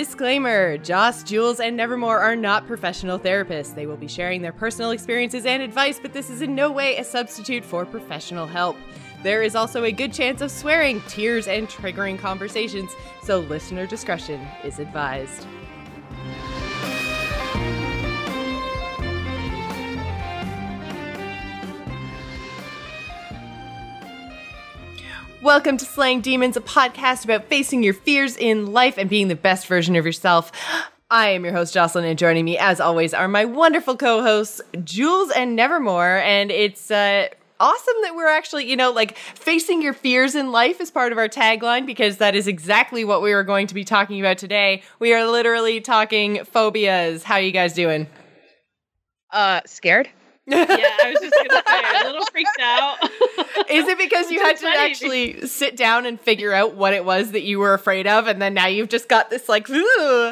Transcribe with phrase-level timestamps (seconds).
[0.00, 3.74] Disclaimer Joss, Jules, and Nevermore are not professional therapists.
[3.74, 6.96] They will be sharing their personal experiences and advice, but this is in no way
[6.96, 8.78] a substitute for professional help.
[9.22, 12.90] There is also a good chance of swearing, tears, and triggering conversations,
[13.22, 15.46] so listener discretion is advised.
[25.42, 29.34] Welcome to Slaying Demons, a podcast about facing your fears in life and being the
[29.34, 30.52] best version of yourself.
[31.10, 34.60] I am your host, Jocelyn, and joining me, as always, are my wonderful co hosts,
[34.84, 36.18] Jules and Nevermore.
[36.18, 40.78] And it's uh, awesome that we're actually, you know, like facing your fears in life
[40.78, 43.82] is part of our tagline because that is exactly what we are going to be
[43.82, 44.82] talking about today.
[44.98, 47.22] We are literally talking phobias.
[47.22, 48.08] How you guys doing?
[49.30, 50.10] Uh, scared.
[50.50, 52.98] Yeah, I was just gonna say, a little freaked out.
[53.70, 57.32] Is it because you had to actually sit down and figure out what it was
[57.32, 59.66] that you were afraid of, and then now you've just got this like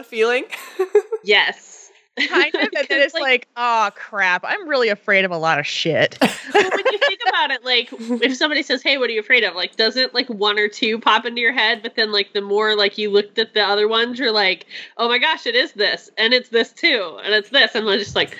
[0.05, 0.44] feeling?
[1.25, 1.91] yes.
[2.27, 5.58] Kind of, and then it's like, like, oh crap, I'm really afraid of a lot
[5.58, 6.19] of shit.
[6.20, 9.44] well, when you think about it, like if somebody says, "Hey, what are you afraid
[9.44, 11.82] of?" Like, doesn't like one or two pop into your head?
[11.82, 14.66] But then, like the more like you looked at the other ones, you're like,
[14.97, 17.98] "Oh my gosh, it is this, and it's this too, and it's this," and I'm
[17.98, 18.36] just like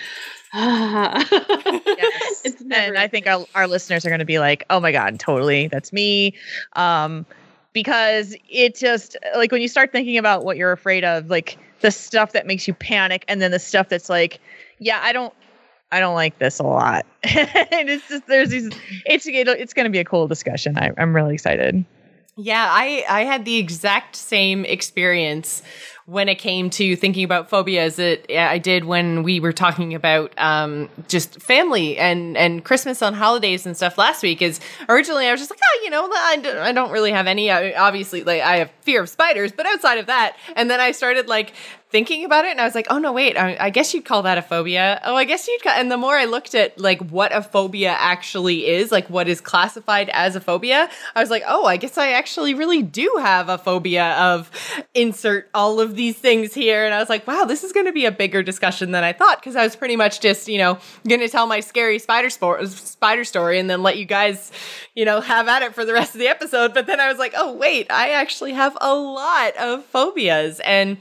[0.55, 2.45] yes.
[2.45, 5.69] and I think our, our listeners are going to be like, oh my God, totally.
[5.69, 6.35] That's me.
[6.75, 7.27] Um,
[7.73, 11.91] because it just like when you start thinking about what you're afraid of, like the
[11.91, 14.41] stuff that makes you panic, and then the stuff that's like,
[14.79, 15.33] yeah, I don't,
[15.93, 17.07] I don't like this a lot.
[17.23, 18.71] and it's just there's these.
[19.07, 20.77] It's it's going to be a cool discussion.
[20.77, 21.85] I, I'm really excited.
[22.37, 25.63] Yeah, I I had the exact same experience
[26.09, 30.33] when it came to thinking about phobias that I did when we were talking about
[30.39, 34.41] um, just family and and Christmas on holidays and stuff last week.
[34.41, 34.59] Is
[34.89, 37.51] originally I was just like, oh, you know, I don't really have any.
[37.51, 41.29] Obviously, like I have fear of spiders, but outside of that, and then I started
[41.29, 41.53] like
[41.91, 44.23] thinking about it and I was like, oh no, wait, I, I, guess you'd call
[44.23, 45.01] that a phobia.
[45.05, 47.97] Oh, I guess you'd call, and the more I looked at like what a phobia
[47.99, 51.97] actually is, like what is classified as a phobia, I was like, oh, I guess
[51.97, 54.51] I actually really do have a phobia of
[54.95, 56.87] insert all of these things here.
[56.87, 59.13] And I was like, wow, this is going to be a bigger discussion than I
[59.13, 62.31] thought because I was pretty much just, you know, going to tell my scary spider,
[62.31, 64.53] spider story and then let you guys,
[64.95, 66.73] you know, have at it for the rest of the episode.
[66.73, 70.61] But then I was like, oh, wait, I actually have a lot of phobias.
[70.61, 70.99] And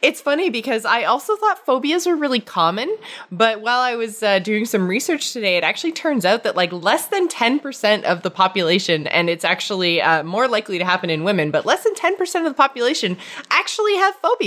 [0.00, 2.96] it's funny because I also thought phobias were really common,
[3.30, 6.72] but while I was uh, doing some research today, it actually turns out that like
[6.72, 11.22] less than 10% of the population, and it's actually uh, more likely to happen in
[11.22, 13.18] women, but less than 10% of the population
[13.50, 14.37] actually have phobias.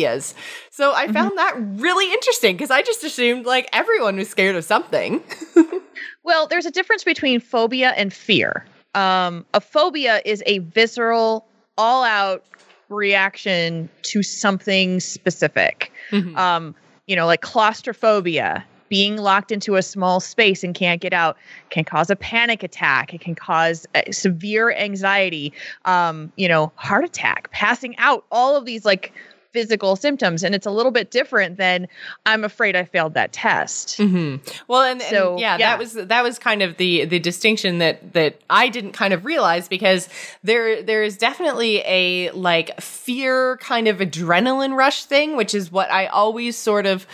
[0.69, 1.13] So I mm-hmm.
[1.13, 5.23] found that really interesting because I just assumed like everyone was scared of something.
[6.23, 8.65] well, there's a difference between phobia and fear.
[8.95, 11.45] Um, a phobia is a visceral,
[11.77, 12.43] all out
[12.89, 15.91] reaction to something specific.
[16.11, 16.37] Mm-hmm.
[16.37, 16.75] Um,
[17.07, 21.37] you know, like claustrophobia, being locked into a small space and can't get out
[21.69, 23.13] can cause a panic attack.
[23.13, 25.53] It can cause severe anxiety,
[25.85, 29.13] um, you know, heart attack, passing out, all of these like
[29.51, 31.87] physical symptoms and it's a little bit different than
[32.25, 33.97] i'm afraid i failed that test.
[33.97, 34.37] Mm-hmm.
[34.67, 37.79] well and, so, and yeah, yeah, that was that was kind of the the distinction
[37.79, 40.09] that that i didn't kind of realize because
[40.43, 45.91] there there is definitely a like fear kind of adrenaline rush thing which is what
[45.91, 47.05] i always sort of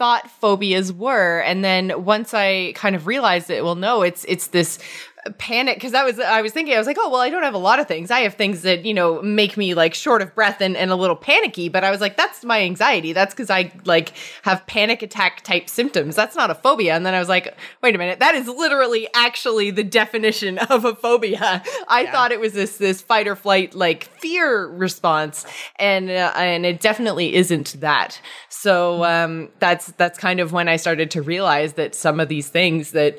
[0.00, 1.40] thought phobias were.
[1.40, 4.78] And then once i kind of realized that well no it's it's this
[5.38, 7.54] panic because that was I was thinking I was like oh well I don't have
[7.54, 8.10] a lot of things.
[8.10, 10.96] I have things that you know make me like short of breath and, and a
[10.96, 13.12] little panicky but I was like that's my anxiety.
[13.12, 14.12] That's because I like
[14.42, 16.16] have panic attack type symptoms.
[16.16, 16.94] That's not a phobia.
[16.94, 18.20] And then I was like wait a minute.
[18.20, 21.62] That is literally actually the definition of a phobia.
[21.88, 22.12] I yeah.
[22.12, 25.44] thought it was this this fight or flight like fear response
[25.76, 28.20] and uh, and it definitely isn't that.
[28.48, 29.42] So mm-hmm.
[29.42, 32.92] um that's that's kind of when I started to realize that some of these things
[32.92, 33.18] that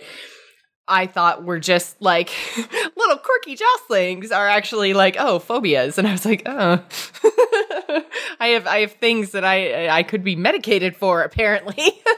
[0.87, 2.31] I thought were just like
[2.97, 5.97] little quirky jostlings are actually like oh phobias.
[5.97, 6.83] And I was like oh.
[8.39, 12.01] I have I have things that I I could be medicated for apparently.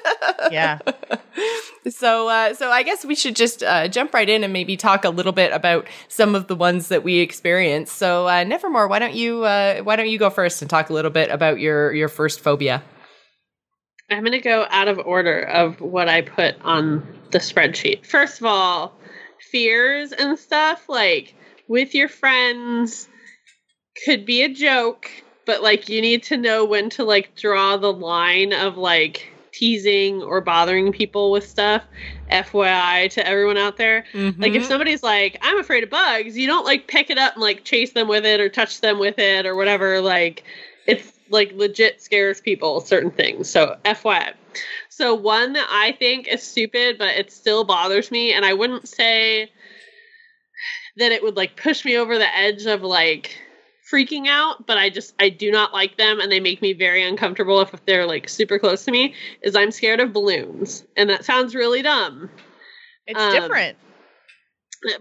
[0.51, 0.79] Yeah.
[1.89, 5.05] so uh, so I guess we should just uh, jump right in and maybe talk
[5.05, 7.95] a little bit about some of the ones that we experienced.
[7.95, 10.93] So uh, Nevermore why don't you uh, why don't you go first and talk a
[10.93, 12.83] little bit about your your first phobia
[14.13, 18.05] I'm going to go out of order of what I put on the spreadsheet.
[18.05, 18.95] First of all,
[19.51, 21.35] fears and stuff like
[21.67, 23.07] with your friends
[24.05, 25.09] could be a joke,
[25.45, 30.21] but like you need to know when to like draw the line of like teasing
[30.23, 31.83] or bothering people with stuff.
[32.31, 34.03] FYI to everyone out there.
[34.39, 34.67] Like if Mhm.
[34.67, 37.91] somebody's like, I'm afraid of bugs, you don't like pick it up and like chase
[37.93, 40.01] them with it or touch them with it or whatever.
[40.01, 40.43] Like
[40.87, 43.49] it's like legit scares people certain things.
[43.49, 44.33] So FYI.
[44.89, 48.87] So one that I think is stupid, but it still bothers me, and I wouldn't
[48.87, 49.51] say
[50.97, 53.35] that it would like push me over the edge of like
[53.91, 57.03] freaking out, but I just I do not like them and they make me very
[57.03, 60.85] uncomfortable if, they're like super close to me, is I'm scared of balloons.
[60.95, 62.29] And that sounds really dumb.
[63.07, 63.77] It's Um, different.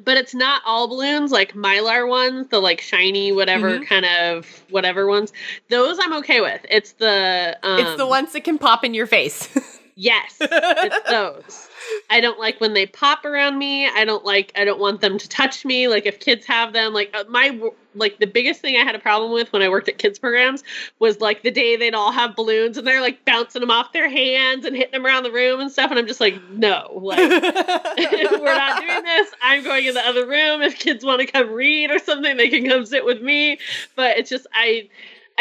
[0.05, 3.87] But it's not all balloons, like mylar ones, the like shiny whatever Mhm.
[3.87, 5.33] kind of whatever ones.
[5.71, 6.65] Those I'm okay with.
[6.71, 9.49] It's the um, it's the ones that can pop in your face
[9.95, 11.69] Yes, it's those.
[12.09, 13.87] I don't like when they pop around me.
[13.87, 14.51] I don't like.
[14.57, 15.89] I don't want them to touch me.
[15.89, 17.61] Like if kids have them, like uh, my
[17.95, 20.63] like the biggest thing I had a problem with when I worked at kids programs
[20.99, 24.09] was like the day they'd all have balloons and they're like bouncing them off their
[24.09, 25.91] hands and hitting them around the room and stuff.
[25.91, 29.31] And I'm just like, no, like we're not doing this.
[29.43, 30.63] I'm going in the other room.
[30.63, 33.59] If kids want to come read or something, they can come sit with me.
[33.97, 34.89] But it's just I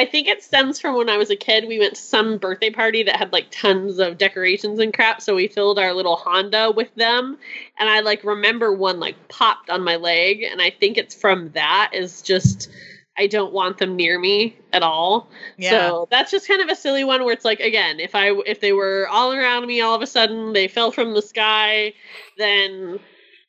[0.02, 1.68] I think it stems from when I was a kid.
[1.68, 5.36] We went to some birthday party that had like tons of decorations and crap, so
[5.36, 7.38] we filled our little Honda with them.
[7.78, 11.52] And I like remember one like popped on my leg, and I think it's from
[11.52, 12.72] that is just
[13.16, 15.30] I don't want them near me at all.
[15.56, 15.70] Yeah.
[15.70, 18.60] So that's just kind of a silly one where it's like again, if I if
[18.60, 21.94] they were all around me all of a sudden they fell from the sky,
[22.40, 23.00] then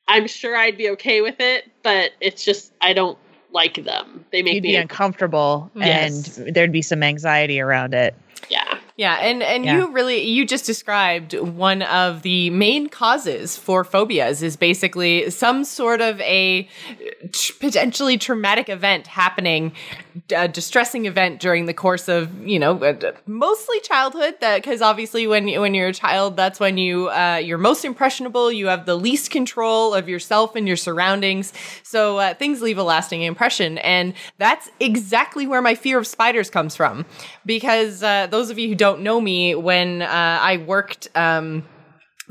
[0.07, 3.17] I'm sure I'd be okay with it, but it's just I don't
[3.53, 4.25] like them.
[4.31, 6.39] They make You'd me be uncomfortable Yes.
[6.39, 8.15] and there'd be some anxiety around it.
[8.49, 8.79] yeah.
[8.97, 9.79] Yeah, and and Yeah.
[9.79, 15.65] you really you just described one of the main causes for phobias is basically some
[15.65, 16.69] sort of a
[17.33, 19.73] t- potentially traumatic event happening,
[20.35, 24.35] a distressing event during the course of you know uh, mostly childhood.
[24.41, 28.53] That because obviously when when you're a child, that's when you uh, you're most impressionable.
[28.53, 32.83] You have the least control of yourself and your surroundings, so uh, things leave a
[32.83, 37.07] lasting impression, and that's exactly where my fear of spiders comes from.
[37.47, 41.07] Because uh, those of you who don't know me, when uh, I worked.
[41.15, 41.63] Um,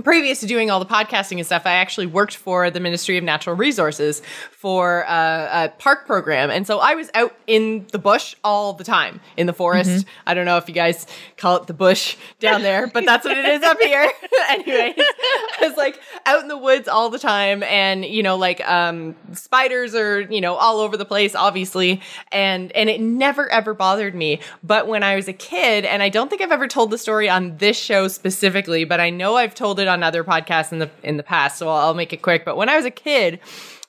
[0.03, 3.23] previous to doing all the podcasting and stuff, I actually worked for the Ministry of
[3.23, 4.21] Natural Resources
[4.51, 6.49] for uh, a park program.
[6.49, 10.05] And so I was out in the bush all the time in the forest.
[10.25, 11.05] I don't know if you guys
[11.37, 14.09] call it the bush down there, but that's what it is up here.
[14.49, 18.61] Anyways, I was like out in the woods all the time and, you know, like
[18.67, 22.01] um, spiders are, you know, all over the place, obviously.
[22.31, 24.39] And, and it never ever bothered me.
[24.63, 27.29] But when I was a kid, and I don't think I've ever told the story
[27.29, 30.89] on this show specifically, but I know I've told it on other podcasts in the
[31.03, 32.45] in the past, so I'll make it quick.
[32.45, 33.39] But when I was a kid,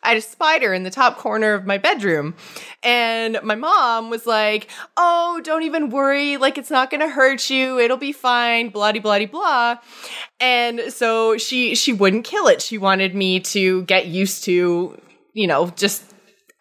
[0.03, 2.35] I had a spider in the top corner of my bedroom.
[2.83, 6.37] And my mom was like, Oh, don't even worry.
[6.37, 7.79] Like, it's not going to hurt you.
[7.79, 8.71] It'll be fine.
[8.71, 9.77] Blah, blah, blah.
[10.41, 12.61] And so she, she wouldn't kill it.
[12.61, 15.01] She wanted me to get used to,
[15.35, 16.03] you know, just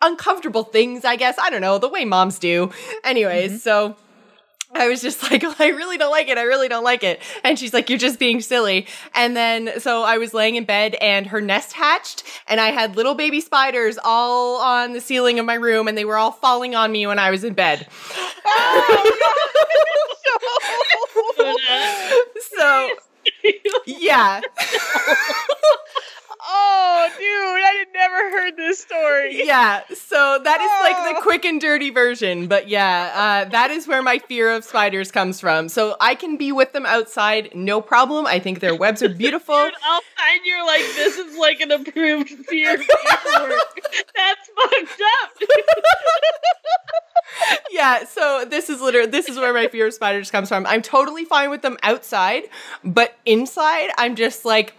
[0.03, 1.35] uncomfortable things, I guess.
[1.39, 2.71] I don't know, the way moms do.
[3.03, 3.57] Anyways, mm-hmm.
[3.57, 3.95] so
[4.73, 6.37] I was just like, oh, I really don't like it.
[6.37, 7.21] I really don't like it.
[7.43, 8.87] And she's like, You're just being silly.
[9.13, 12.95] And then, so I was laying in bed and her nest hatched, and I had
[12.95, 16.75] little baby spiders all on the ceiling of my room, and they were all falling
[16.75, 17.87] on me when I was in bed.
[18.45, 19.27] Oh,
[22.57, 22.89] so,
[23.85, 24.41] yeah.
[26.53, 29.41] Oh, dude, I had never heard this story.
[29.51, 29.81] Yeah.
[29.93, 31.13] So that is like Oh.
[31.15, 32.47] the quick and dirty version.
[32.47, 33.11] But yeah,
[33.45, 35.69] uh, that is where my fear of spiders comes from.
[35.69, 38.25] So I can be with them outside, no problem.
[38.25, 39.55] I think their webs are beautiful.
[39.55, 43.81] Dude, I'll sign you're like, this is like an approved fear paperwork.
[44.15, 45.49] That's fucked up.
[47.71, 50.65] yeah, so this is literally this is where my fear of spiders comes from.
[50.65, 52.43] I'm totally fine with them outside,
[52.83, 54.73] but inside I'm just like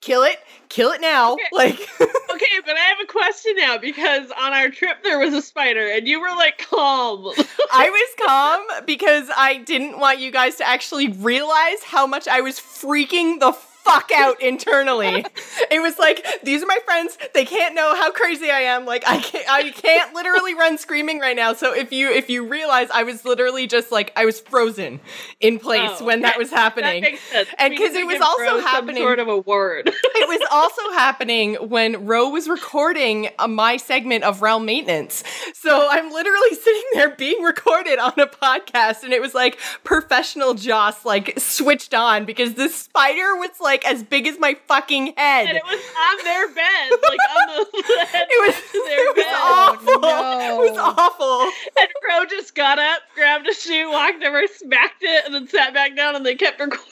[0.00, 0.38] kill it,
[0.68, 1.34] kill it now.
[1.34, 1.42] Okay.
[1.52, 5.42] Like okay, but I have a question now because on our trip there was a
[5.42, 7.24] spider and you were like calm.
[7.72, 12.40] I was calm because I didn't want you guys to actually realize how much I
[12.40, 13.52] was freaking the
[13.84, 15.24] fuck out internally.
[15.70, 17.16] it was like these are my friends.
[17.34, 18.84] They can't know how crazy I am.
[18.86, 21.52] Like I can't I can't literally run screaming right now.
[21.52, 25.00] So if you if you realize I was literally just like I was frozen
[25.40, 27.02] in place Oh, when that was happening.
[27.32, 27.46] That.
[27.58, 29.88] And because it was also happening- sort of a word.
[29.94, 35.24] it was also happening when Ro was recording uh, my segment of realm maintenance.
[35.54, 40.54] So I'm literally sitting there being recorded on a podcast, and it was like professional
[40.54, 45.46] Joss like switched on because this spider was like as big as my fucking head.
[45.48, 49.16] and it was on their bed, like on the head It was, to their it
[49.16, 49.34] was bed.
[49.34, 50.00] awful.
[50.00, 50.64] no.
[50.64, 51.40] It was awful.
[51.78, 55.72] And Crow just got up, grabbed a shoe, walked over, smacked it, and then sat
[55.74, 56.84] back down, and they kept recording.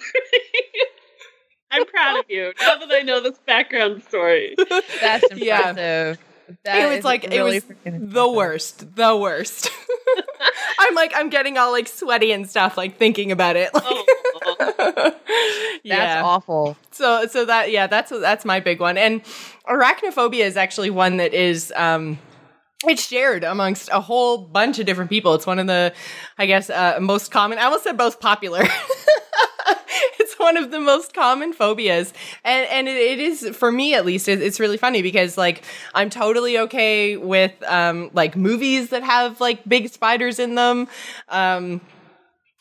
[1.70, 2.52] I'm proud of you.
[2.60, 4.54] Now that I know this background story.
[5.00, 5.70] That's Yeah.
[5.70, 6.18] impressive.
[6.64, 9.70] That it was is like it was the worst, the worst.
[10.78, 13.74] I'm like I'm getting all like sweaty and stuff, like thinking about it.
[13.74, 14.04] Like, Oh.
[15.84, 16.76] That's awful.
[16.90, 18.98] so so that yeah that's that's my big one.
[18.98, 19.22] And
[19.68, 22.18] arachnophobia is actually one that is um
[22.86, 25.34] it's shared amongst a whole bunch of different people.
[25.34, 25.92] It's one of the
[26.38, 28.64] i guess uh, most common i almost said most popular.
[30.20, 32.12] It's one of the most common phobias.
[32.44, 35.64] And and it, it is for me at least it, it's really funny because like
[35.94, 40.86] i'm totally okay with um like movies that have like big spiders in them.
[41.28, 41.80] Um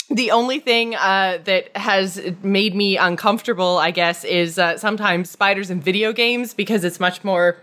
[0.10, 5.70] the only thing uh, that has made me uncomfortable, I guess, is uh, sometimes spiders
[5.70, 7.58] in video games because it's much more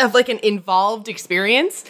[0.00, 1.84] of like an involved experience.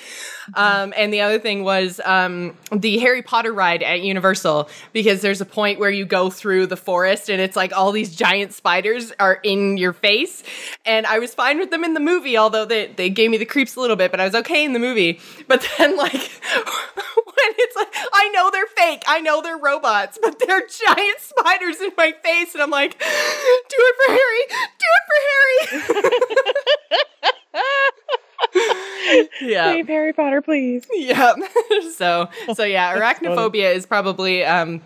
[0.54, 5.42] Um, and the other thing was um, the Harry Potter ride at Universal because there's
[5.42, 9.12] a point where you go through the forest and it's like all these giant spiders
[9.20, 10.42] are in your face.
[10.86, 13.44] And I was fine with them in the movie, although they, they gave me the
[13.44, 15.20] creeps a little bit, but I was okay in the movie.
[15.46, 20.38] But then, like, when it's like, I know they're fake, I know they're robots, but
[20.38, 22.54] they're giant spiders in my face.
[22.54, 24.46] And I'm like, do it for Harry,
[24.78, 26.94] do it for Harry.
[29.40, 29.73] yeah.
[29.87, 30.87] Harry Potter, please.
[30.92, 31.35] Yeah.
[31.95, 34.80] so so yeah, arachnophobia is probably um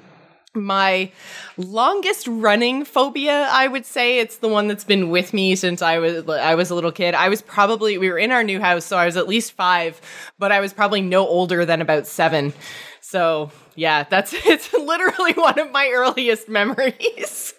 [0.55, 1.11] my
[1.57, 4.19] longest running phobia i would say.
[4.19, 7.15] It's the one that's been with me since i was i was a little kid.
[7.15, 10.01] I was probably we were in our new house so i was at least 5
[10.39, 12.53] but i was probably no older than about 7
[13.01, 17.55] so yeah that's it's literally one of my earliest memories.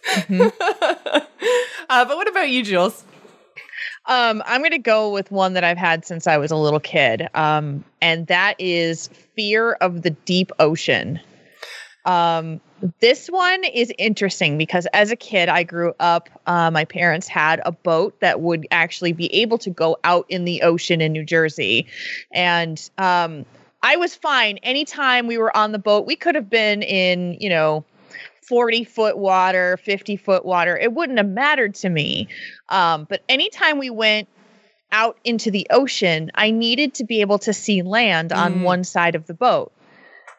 [1.89, 3.03] Uh, but what about you jules
[4.05, 6.79] Um, I'm going to go with one that I've had since I was a little
[6.79, 7.27] kid.
[7.33, 11.19] Um, and that is fear of the deep ocean.
[12.05, 12.59] Um,
[12.99, 17.61] this one is interesting because as a kid, I grew up, uh, my parents had
[17.65, 21.23] a boat that would actually be able to go out in the ocean in New
[21.23, 21.87] Jersey.
[22.33, 23.45] And, um,
[23.85, 26.05] I was fine anytime we were on the boat.
[26.05, 27.83] We could have been in, you know,
[28.47, 30.77] 40 foot water, 50 foot water.
[30.77, 32.27] It wouldn't have mattered to me.
[32.69, 34.27] Um, but anytime we went
[34.91, 38.63] out into the ocean, I needed to be able to see land on Mm.
[38.63, 39.71] one side of the boat.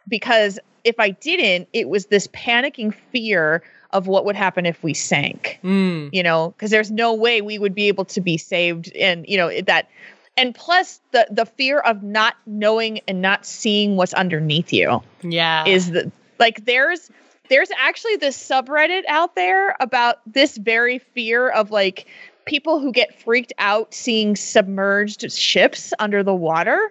[0.09, 4.93] Because if I didn't, it was this panicking fear of what would happen if we
[4.93, 6.11] sank mm.
[6.13, 9.37] you know because there's no way we would be able to be saved and you
[9.37, 9.89] know that
[10.37, 15.65] and plus the the fear of not knowing and not seeing what's underneath you yeah
[15.65, 17.09] is the like there's
[17.49, 22.07] there's actually this subreddit out there about this very fear of like
[22.47, 26.91] people who get freaked out seeing submerged ships under the water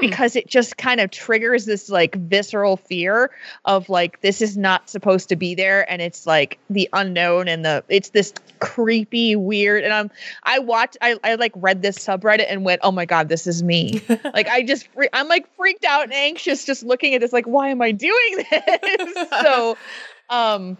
[0.00, 3.30] because it just kind of triggers this like visceral fear
[3.64, 7.64] of like this is not supposed to be there and it's like the unknown and
[7.64, 10.10] the it's this creepy weird and i'm
[10.44, 13.62] i watched i, I like read this subreddit and went oh my god this is
[13.62, 14.00] me.
[14.34, 17.46] Like i just fre- i'm like freaked out and anxious just looking at this like
[17.46, 19.28] why am i doing this?
[19.42, 19.76] So
[20.30, 20.78] um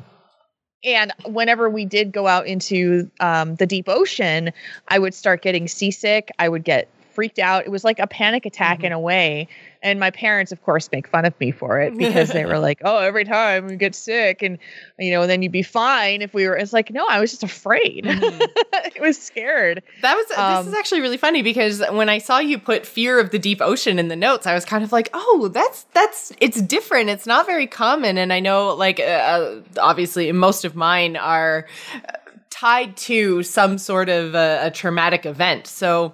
[0.84, 4.52] and whenever we did go out into um, the deep ocean
[4.88, 8.46] i would start getting seasick i would get freaked out it was like a panic
[8.46, 8.84] attack Mhm.
[8.84, 9.48] in a way
[9.82, 12.80] and my parents of course make fun of me for it because they were like
[12.84, 14.58] oh every time we get sick and
[14.98, 17.42] you know then you'd be fine if we were it's like no i was just
[17.42, 18.40] afraid Mhm.
[18.96, 22.38] it was scared That was Um, this is actually really funny because when I saw
[22.38, 25.08] you put fear of the deep ocean in the notes, I was kind of like,
[25.12, 27.10] "Oh, that's that's it's different.
[27.10, 31.66] It's not very common." And I know like uh, uh, obviously most of mine are
[31.94, 32.12] uh,
[32.50, 35.66] tied to some sort of uh, a traumatic event.
[35.66, 36.12] So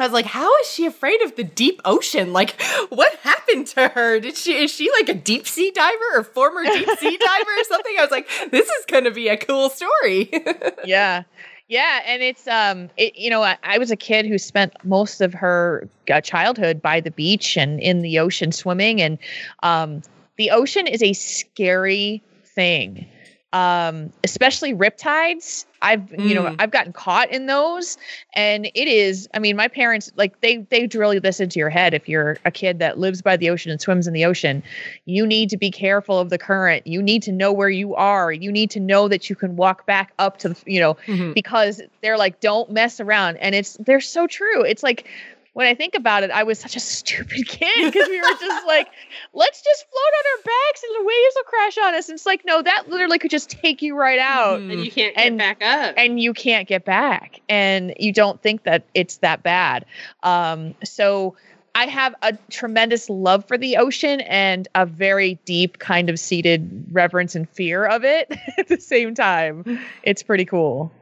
[0.00, 2.32] I was like, "How is she afraid of the deep ocean?
[2.32, 4.20] Like what happened to her?
[4.20, 7.64] Did she is she like a deep sea diver or former deep sea diver or
[7.64, 10.30] something?" I was like, "This is going to be a cool story."
[10.84, 11.24] yeah
[11.70, 15.22] yeah and it's um it, you know I, I was a kid who spent most
[15.22, 19.18] of her uh, childhood by the beach and in the ocean swimming and
[19.62, 20.02] um
[20.36, 23.06] the ocean is a scary thing
[23.52, 25.64] um, especially riptides.
[25.82, 26.56] I've you know Mm.
[26.58, 27.96] I've gotten caught in those,
[28.34, 29.28] and it is.
[29.32, 31.94] I mean, my parents like they they drill this into your head.
[31.94, 34.62] If you're a kid that lives by the ocean and swims in the ocean,
[35.06, 36.86] you need to be careful of the current.
[36.86, 38.30] You need to know where you are.
[38.30, 41.32] You need to know that you can walk back up to the you know Mhm.
[41.34, 44.62] because they're like don't mess around, and it's they're so true.
[44.62, 45.08] It's like.
[45.52, 48.66] When I think about it, I was such a stupid kid because we were just
[48.66, 48.88] like,
[49.34, 52.08] let's just float on our backs and the waves will crash on us.
[52.08, 54.72] And it's like, no, that literally could just take you right out Mhm.
[54.72, 55.94] and you can't get And- back up.
[55.96, 57.40] and you can't get back.
[57.48, 59.86] And you don't think that it's that bad.
[60.22, 61.34] Um, so
[61.74, 66.86] I have a tremendous love for the ocean and a very deep kind of seated
[66.90, 69.80] reverence and fear of it at the same time.
[70.02, 70.92] It's pretty cool.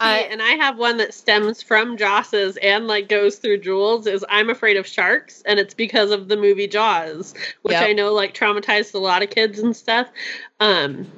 [0.00, 4.24] Uh, and I have one that stems from Joss's and like goes through Jules is
[4.28, 7.88] I'm afraid of sharks and it's because of the movie Jaws, which Yep.
[7.88, 10.08] I know like traumatized a lot of kids and stuff.
[10.60, 11.10] Um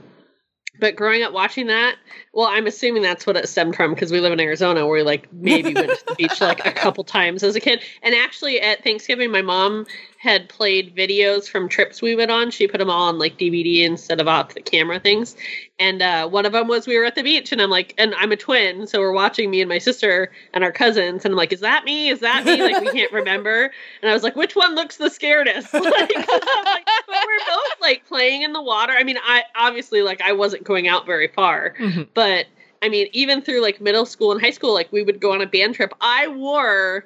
[0.79, 1.97] but growing up watching that,
[2.33, 5.03] well, I'm assuming that's what it stemmed from because we live in Arizona where we
[5.03, 7.81] like maybe went to the beach like a couple times as a kid.
[8.03, 9.87] And actually at Thanksgiving, my mom
[10.27, 12.51] had played videos from trips we went on.
[12.51, 15.37] She put them all on like DVD instead of off the camera things.
[15.79, 18.13] And uh, one of them was we were at the beach, and I'm like, and
[18.17, 21.37] I'm a twin, so we're watching me and my sister and our cousins, and I'm
[21.37, 22.09] like, is that me?
[22.09, 22.61] Is that me?
[22.61, 23.71] Like we can't remember.
[24.03, 25.73] And I was like, which one looks the scaredest?
[25.73, 25.83] like,
[26.17, 28.93] like, but we're both like playing in the water.
[28.97, 32.09] I mean, I obviously like I wasn't going out very far, Mhm.
[32.15, 32.47] but
[32.83, 35.41] I mean, even through like middle school and high school, like we would go on
[35.41, 35.93] a band trip.
[36.01, 37.05] I wore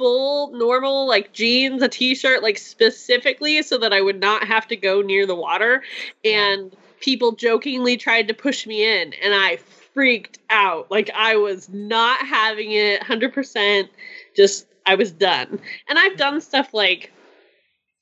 [0.00, 4.76] full normal like jeans, a t-shirt, like specifically so that I would not have to
[4.76, 5.82] go near the water.
[6.24, 9.58] And people jokingly tried to push me in, and I
[9.92, 10.90] freaked out.
[10.90, 13.90] Like I was not having it 100%.
[14.34, 15.60] Just I was done.
[15.86, 17.12] And I've done stuff like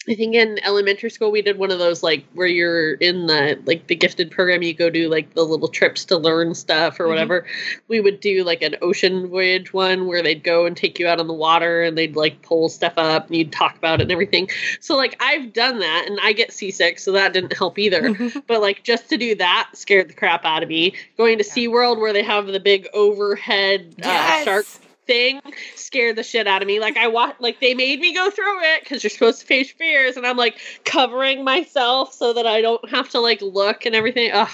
[0.09, 3.59] I think in elementary school we did one of those like where you're in the
[3.67, 7.05] like the gifted program you go do like the little trips to learn stuff or
[7.05, 7.09] Mhm.
[7.09, 7.47] whatever.
[7.89, 11.21] We would do like an ocean voyage one where they'd go and take you out
[11.21, 14.13] on the water and they'd like pull stuff up and you'd talk about it and
[14.13, 14.49] everything.
[14.81, 18.15] So like I've done that and I get seasick so that didn't help either.
[18.47, 20.95] but like just to do that scared the crap out of me.
[21.19, 24.45] Going to SeaWorld where they have the big overhead uh, Yes.
[24.45, 24.67] shark
[25.09, 25.41] thing
[25.75, 26.79] scared the shit out of me.
[26.79, 29.73] Like I watched, like they made me go through it because you're supposed to face
[29.73, 33.97] fears, and I'm like covering myself so that I don't have to like look and
[33.97, 34.31] everything.
[34.33, 34.49] Ugh,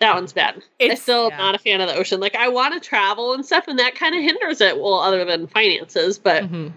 [0.00, 0.62] that one's bad.
[0.80, 1.38] I'm still yeah.
[1.38, 2.20] not a fan of the ocean.
[2.20, 4.76] Like I want to travel and stuff, and that kind of hinders it.
[4.78, 6.72] Well, other than finances, but Mhm.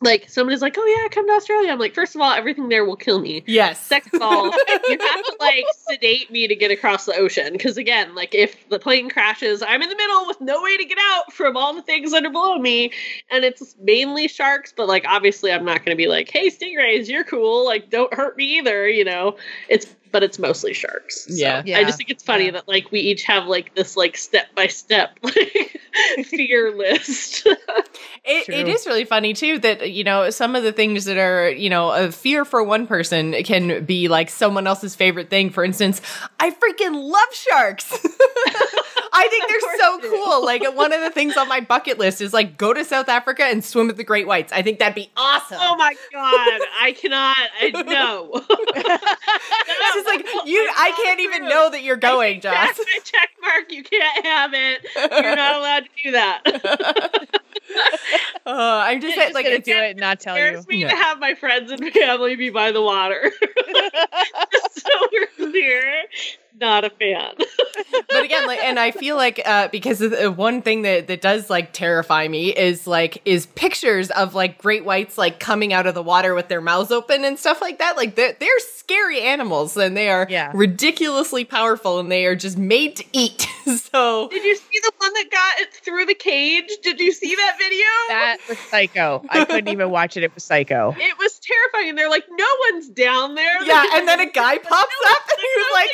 [0.00, 2.84] Like somebody's like, "Oh yeah, come to Australia." I'm like, first of all, everything there
[2.84, 3.42] will kill me.
[3.46, 3.84] Yes.
[3.84, 7.76] Second of all, you have to like sedate me to get across the ocean because
[7.76, 10.98] again, like if the plane crashes, I'm in the middle with no way to get
[11.00, 12.92] out from all the things that are below me,
[13.30, 14.72] and it's mainly sharks.
[14.76, 17.64] But like obviously, I'm not going to be like, "Hey, stingrays, you're cool.
[17.64, 19.36] Like don't hurt me either." You know,
[19.68, 21.24] it's but it's mostly sharks.
[21.24, 21.62] So Yeah.
[21.78, 22.52] I just think it's funny Yeah.
[22.52, 25.80] that like we each have like this like step by step like
[26.26, 27.46] fear list.
[28.24, 28.72] It, it True.
[28.72, 31.90] is really funny too that you know some of the things that are you know
[31.92, 35.48] a fear for one person can be like someone else's favorite thing.
[35.48, 36.02] For instance,
[36.38, 37.90] I freaking love sharks.
[39.18, 40.44] I think they're so cool.
[40.44, 43.44] Like one of the things on my bucket list is like go to South Africa
[43.44, 44.52] and swim with the great whites.
[44.52, 45.58] I think that'd be awesome.
[45.60, 47.36] oh my god, I cannot.
[47.60, 48.30] I know.
[48.34, 52.54] It's just like you, I can't even know that you're going, Joss.
[52.54, 53.72] That's my check mark.
[53.72, 54.86] You can't have it.
[54.96, 57.40] You're not allowed to do that.
[58.46, 60.64] Uh, I'm just, just like gonna do it and not tell you.
[60.68, 60.88] Me No.
[60.88, 63.30] to have my friends and family be by the water.
[64.72, 66.04] so we're clear.
[66.60, 67.34] Not a fan.
[68.08, 71.48] but again, like, and I feel like uh, because the, one thing that that does
[71.48, 75.94] like terrify me is like is pictures of like great whites like coming out of
[75.94, 77.96] the water with their mouths open and stuff like that.
[77.96, 80.50] Like they're, they're scary animals and they are Yeah.
[80.54, 83.46] ridiculously powerful and they are just made to eat.
[83.92, 86.70] so Did you see the one that got it through the cage?
[86.82, 87.86] Did you see that video?
[88.08, 89.24] That was psycho.
[89.28, 90.22] I couldn't even watch it.
[90.24, 90.94] It was psycho.
[90.98, 91.90] it was terrifying.
[91.90, 93.62] And they're like, no one's down there.
[93.64, 95.90] yeah, and then a guy pops up and he was like,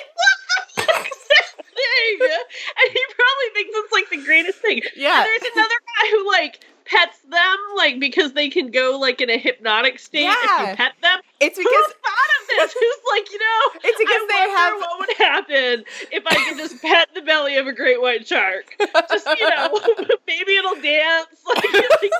[0.56, 2.18] what the fuck is that thing?
[2.20, 4.80] And he probably thinks it's like the greatest thing.
[4.96, 5.18] yeah.
[5.18, 9.30] And there's another guy who like pets them, like because they can go like in
[9.30, 11.20] a hypnotic state if you pet them.
[11.44, 12.72] It's because Who thought of this?
[12.72, 16.58] Who's like, you know, it's because I they have what would happen if I could
[16.58, 18.74] just pet the belly of a great white shark.
[19.10, 19.78] Just you know,
[20.26, 21.26] maybe it'll dance.
[21.46, 22.02] Like, like what?
[22.02, 22.10] you-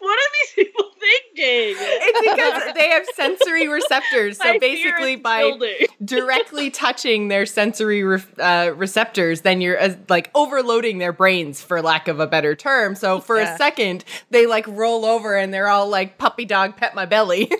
[0.00, 1.76] what are these people thinking?
[1.78, 4.38] it's because they have sensory receptors.
[4.38, 5.86] So basically, by building.
[6.04, 11.80] directly touching their sensory re- uh, receptors, then you're uh, like overloading their brains, for
[11.82, 12.94] lack of a better term.
[12.94, 13.54] So for Yeah.
[13.54, 17.50] a second, they like roll over and they're all like puppy dog pet my belly.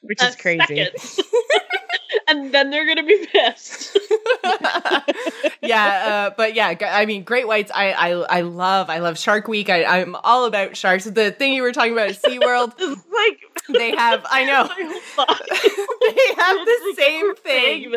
[0.00, 0.88] Which is crazy.
[2.28, 3.96] and then they're gonna be pissed.
[5.62, 7.70] yeah, uh, but yeah, I mean, great whites.
[7.74, 9.70] I I, I love I love Shark Week.
[9.70, 11.04] I, I'm all about sharks.
[11.04, 12.78] The thing you were talking about is SeaWorld.
[12.78, 15.44] Like They have I know my whole body.
[16.16, 17.94] they have the same thing.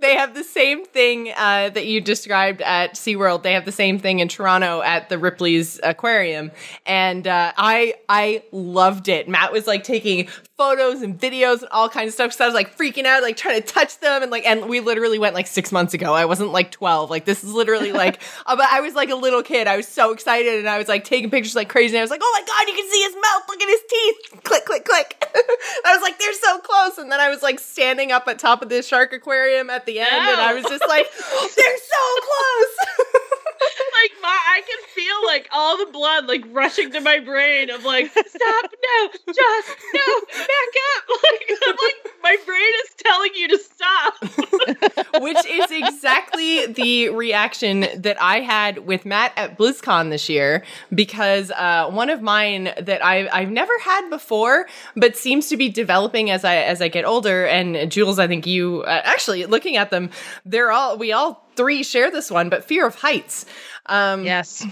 [0.00, 3.42] They have the same thing uh, that you described at SeaWorld.
[3.42, 6.50] They have the same thing in Toronto at the Ripley's Aquarium.
[6.86, 9.28] And uh, I I loved it.
[9.28, 10.28] Matt was like taking
[10.60, 12.34] photos and videos and all kinds of stuff.
[12.34, 14.20] So I was like freaking out, like trying to touch them.
[14.20, 16.12] And like, and we literally went like six months ago.
[16.12, 17.08] I wasn't like 12.
[17.08, 19.66] Like, this is literally like, uh, but I was like a little kid.
[19.66, 21.96] I was so excited and I was like taking pictures like crazy.
[21.96, 23.42] And I was like, oh my God, you can see his mouth.
[23.48, 24.42] Look at his teeth.
[24.44, 25.16] Click, click, click.
[25.86, 26.98] I was like, they're so close.
[26.98, 29.98] And then I was like standing up at top of this shark aquarium at the
[30.00, 30.10] end.
[30.10, 31.06] And I was just like,
[31.56, 33.49] they're so close.
[34.02, 37.84] Like my, I can feel like all the blood like rushing to my brain of
[37.84, 41.04] like, stop, no, just no, back up.
[41.20, 44.14] Like, I'm like my brain is telling you to stop.
[45.20, 51.50] which is exactly the reaction that I had with Matt at BlizzCon this year because
[51.50, 56.30] uh, one of mine that I I've never had before, but seems to be developing
[56.30, 57.46] as I as I get older.
[57.46, 60.10] And Jules, I think you uh, actually looking at them,
[60.44, 63.44] they're all we all three share this one, but fear of heights.
[63.90, 64.64] Um, Yes.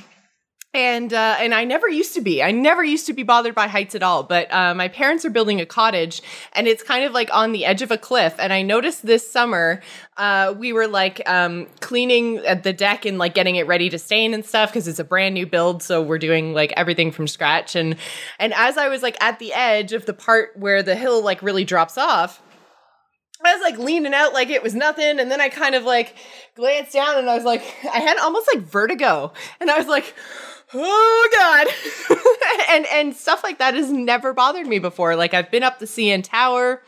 [0.74, 2.42] and uh, and I never used to be.
[2.42, 4.22] I never used to be bothered by heights at all.
[4.22, 7.64] But uh, my parents are building a cottage, and it's kind of like on the
[7.64, 8.34] edge of a cliff.
[8.38, 9.82] And I noticed this summer
[10.18, 13.98] uh, we were like um, cleaning at the deck and like getting it ready to
[13.98, 15.82] stain and stuff because it's a brand new build.
[15.82, 17.74] So we're doing like everything from scratch.
[17.74, 17.96] And
[18.38, 21.42] and as I was like at the edge of the part where the hill like
[21.42, 22.40] really drops off.
[23.44, 26.16] I was like leaning out like it was nothing, and then I kind of like
[26.56, 30.14] glanced down and I was like, I had almost like vertigo, and I was like,
[30.74, 32.16] oh god,
[32.70, 35.16] and and stuff like that has never bothered me before.
[35.16, 36.82] Like I've been up the CN Tower.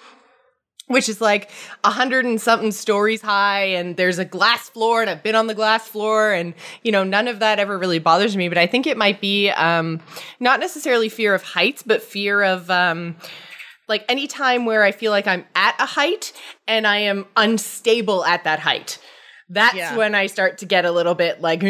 [0.86, 1.52] Which is like
[1.84, 5.46] a hundred and something stories high, and there's a glass floor, and I've been on
[5.46, 8.48] the glass floor, and you know none of that ever really bothers me.
[8.48, 10.00] But I think it might be um,
[10.40, 13.14] not necessarily fear of heights, but fear of um,
[13.90, 16.32] like any time where I feel like I'm at a height
[16.66, 18.98] and I am unstable at that height.
[19.50, 19.96] That's Yeah.
[19.96, 21.60] when I start to get a little bit like,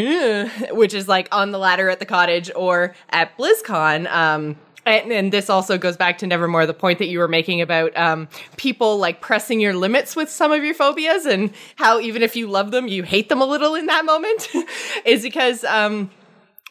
[0.70, 4.06] which is like on the ladder at the cottage or at BlizzCon.
[4.12, 4.56] Um,
[4.86, 7.96] and, and this also goes back to Nevermore, the point that you were making about
[7.96, 12.36] um, people like pressing your limits with some of your phobias and how even if
[12.36, 14.48] you love them, you hate them a little in that moment,
[15.06, 15.64] is because.
[15.64, 16.10] Um,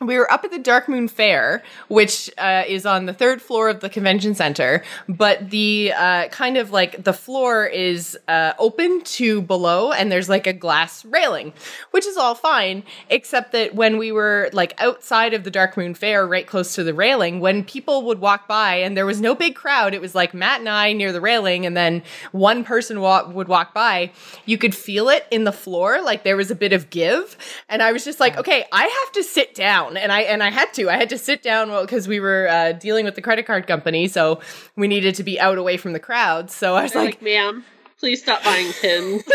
[0.01, 3.81] we were up at the Darkmoon Faire, which uh, is on the third floor of
[3.81, 9.41] the convention center, but the uh, kind of like the floor is uh, open to
[9.41, 11.51] below, and there's like a glass railing,
[11.91, 16.25] which is all fine, except that when we were like outside of the Darkmoon Faire,
[16.25, 19.55] right close to the railing, when people would walk by and there was no big
[19.55, 23.27] crowd, it was like Matt and I near the railing, and then one person wa-
[23.27, 24.11] would walk by,
[24.45, 27.35] you could feel it in the floor, like there was a bit of give,
[27.67, 30.49] and I was just like, okay, I have to sit down, and I and I
[30.49, 33.21] had to, I had to sit down well because we were uh, dealing with the
[33.21, 34.39] credit card company, so
[34.75, 36.51] we needed to be out away from the crowd.
[36.51, 37.63] So I was like, like, ma'am,
[37.99, 39.23] please stop buying pins.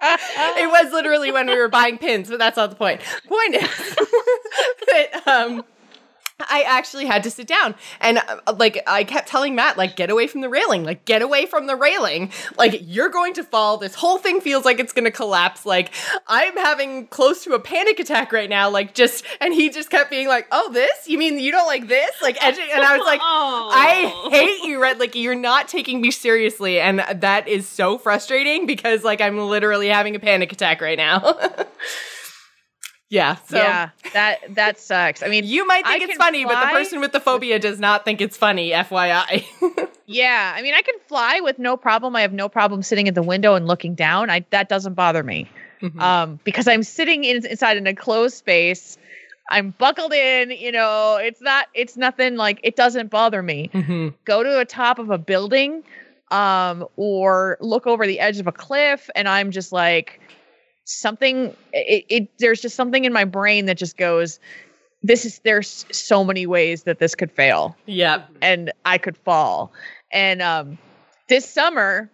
[0.00, 3.00] it was literally when we were buying pins, but that's not the point.
[3.26, 3.62] Point is
[4.86, 5.64] that um
[6.40, 7.74] I actually had to sit down.
[8.00, 10.84] And uh, like I kept telling Matt like get away from the railing.
[10.84, 12.30] Like get away from the railing.
[12.56, 13.76] Like you're going to fall.
[13.76, 15.66] This whole thing feels like it's going to collapse.
[15.66, 15.92] Like
[16.26, 18.70] I'm having close to a panic attack right now.
[18.70, 21.08] Like just and he just kept being like oh this?
[21.08, 22.10] You mean you don't like this?
[22.22, 23.70] Like edging and I was like oh.
[23.72, 25.00] I hate you, Red.
[25.00, 29.88] Like you're not taking me seriously, and that is so frustrating because like I'm literally
[29.88, 31.36] having a panic attack right now.
[33.08, 33.36] yeah.
[33.48, 35.22] So yeah, that that sucks.
[35.22, 37.78] I mean, you might think I it's funny, but the person with the phobia does
[37.78, 38.70] not think it's funny.
[38.70, 39.44] FYI.
[40.06, 42.16] yeah, I mean, I can fly with no problem.
[42.16, 44.30] I have no problem sitting at the window and looking down.
[44.30, 45.48] I that doesn't bother me.
[45.80, 46.00] Mhm.
[46.00, 48.98] um, because I'm sitting in, inside in a closed space.
[49.48, 53.70] I'm buckled in, you know, it's not, it's nothing like, it doesn't bother me.
[53.72, 54.12] Mhm.
[54.24, 55.84] Go to the top of a building,
[56.32, 60.20] um, or look over the edge of a cliff, and I'm just like,
[60.88, 64.40] something, it, it, there's just something in my brain that just goes,
[65.02, 68.22] this is, there's so many ways that this could fail Yeah.
[68.42, 69.72] and I could fall.
[70.12, 70.78] And um,
[71.28, 72.10] this summer,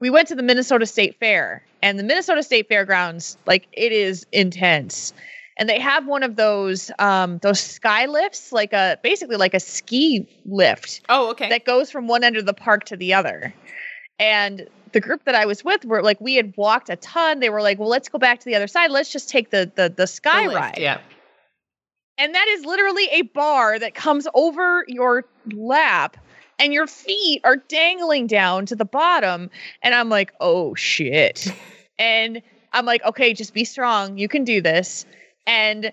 [0.00, 4.24] we went to the Minnesota State Fair, and the Minnesota State Fairgrounds, like it is
[4.32, 5.12] intense.
[5.58, 9.60] And they have one of those um, those sky lifts, like a basically like a
[9.60, 11.50] ski lift Oh, okay.
[11.50, 13.52] that goes from one end of the park to the other.
[14.18, 17.40] And the group that I was with were like, we had walked a ton.
[17.40, 18.90] They were like, well, let's go back to the other side.
[18.90, 20.78] Let's just take the the the sky The lift, ride.
[20.78, 21.00] Yeah.
[22.18, 26.18] And that is literally a bar that comes over your lap
[26.58, 29.50] and your feet are dangling down to the bottom.
[29.82, 31.52] And I'm like, oh shit.
[31.98, 34.18] and I'm like, okay, just be strong.
[34.18, 35.06] You can do this.
[35.46, 35.92] And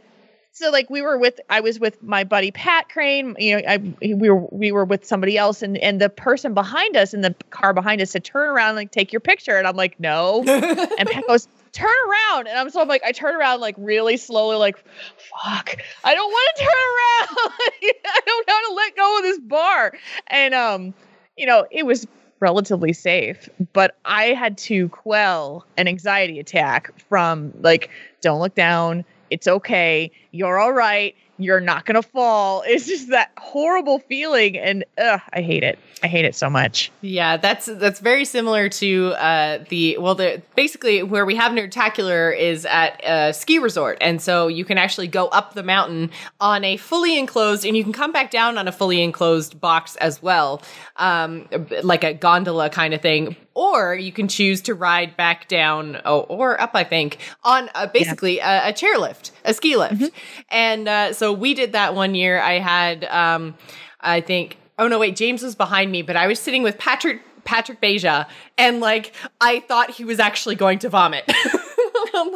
[0.58, 3.78] so like we were with I was with my buddy Pat Crane, you know, I
[4.02, 7.36] we were we were with somebody else and and the person behind us in the
[7.52, 10.44] car behind us said turn around and, like take your picture and I'm like no.
[10.48, 14.18] and Pat goes turn around and I'm so I'm like I turn around like really
[14.18, 15.76] slowly like fuck.
[16.04, 17.54] I don't want to turn around.
[18.06, 19.94] I don't know how to let go of this bar.
[20.28, 20.94] And um
[21.38, 22.08] you know, it was
[22.40, 27.92] relatively safe, but I had to quell an anxiety attack from like
[28.22, 30.12] don't look down it's okay.
[30.32, 31.16] You're all right.
[31.40, 32.64] You're not to fall.
[32.68, 34.58] It's just that horrible feeling.
[34.58, 35.80] And ugh, I hate it.
[36.04, 36.92] I hate it so much.
[37.02, 42.38] Yeah, that's that's very similar to uh, the well, the basically where we have Nerdtacular
[42.38, 46.64] is at a ski resort, and so you can actually go up the mountain on
[46.64, 50.22] a fully enclosed, and you can come back down on a fully enclosed box as
[50.22, 50.62] well,
[50.98, 51.48] um,
[51.82, 53.36] like a gondola kind of thing.
[53.58, 57.88] Or you can choose to ride back down, oh, or up, I think, on uh,
[57.88, 58.68] basically yeah.
[58.68, 59.96] a, a chairlift, a ski lift.
[59.96, 60.16] Mm-hmm.
[60.50, 62.40] And uh, so we did that one year.
[62.40, 63.56] I had, um,
[64.00, 67.22] I think, Oh no, wait, James was behind me, but I was sitting with Patrick
[67.46, 71.26] Patrick Beja, and like I thought he was actually going to vomit.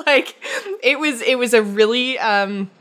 [0.07, 0.35] like
[0.81, 2.71] it was it was a really um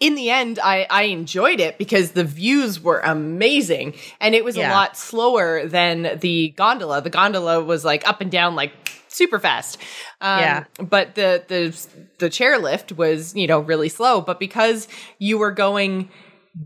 [0.00, 4.56] in the end I I enjoyed it because the views were amazing and it was
[4.56, 4.70] yeah.
[4.70, 7.02] a lot slower than the gondola.
[7.02, 8.72] The gondola was like up and down like
[9.08, 9.78] super fast.
[10.20, 10.64] Um, yeah.
[10.78, 11.86] But the the
[12.18, 14.20] the chairlift was you know really slow.
[14.20, 16.10] But because you were going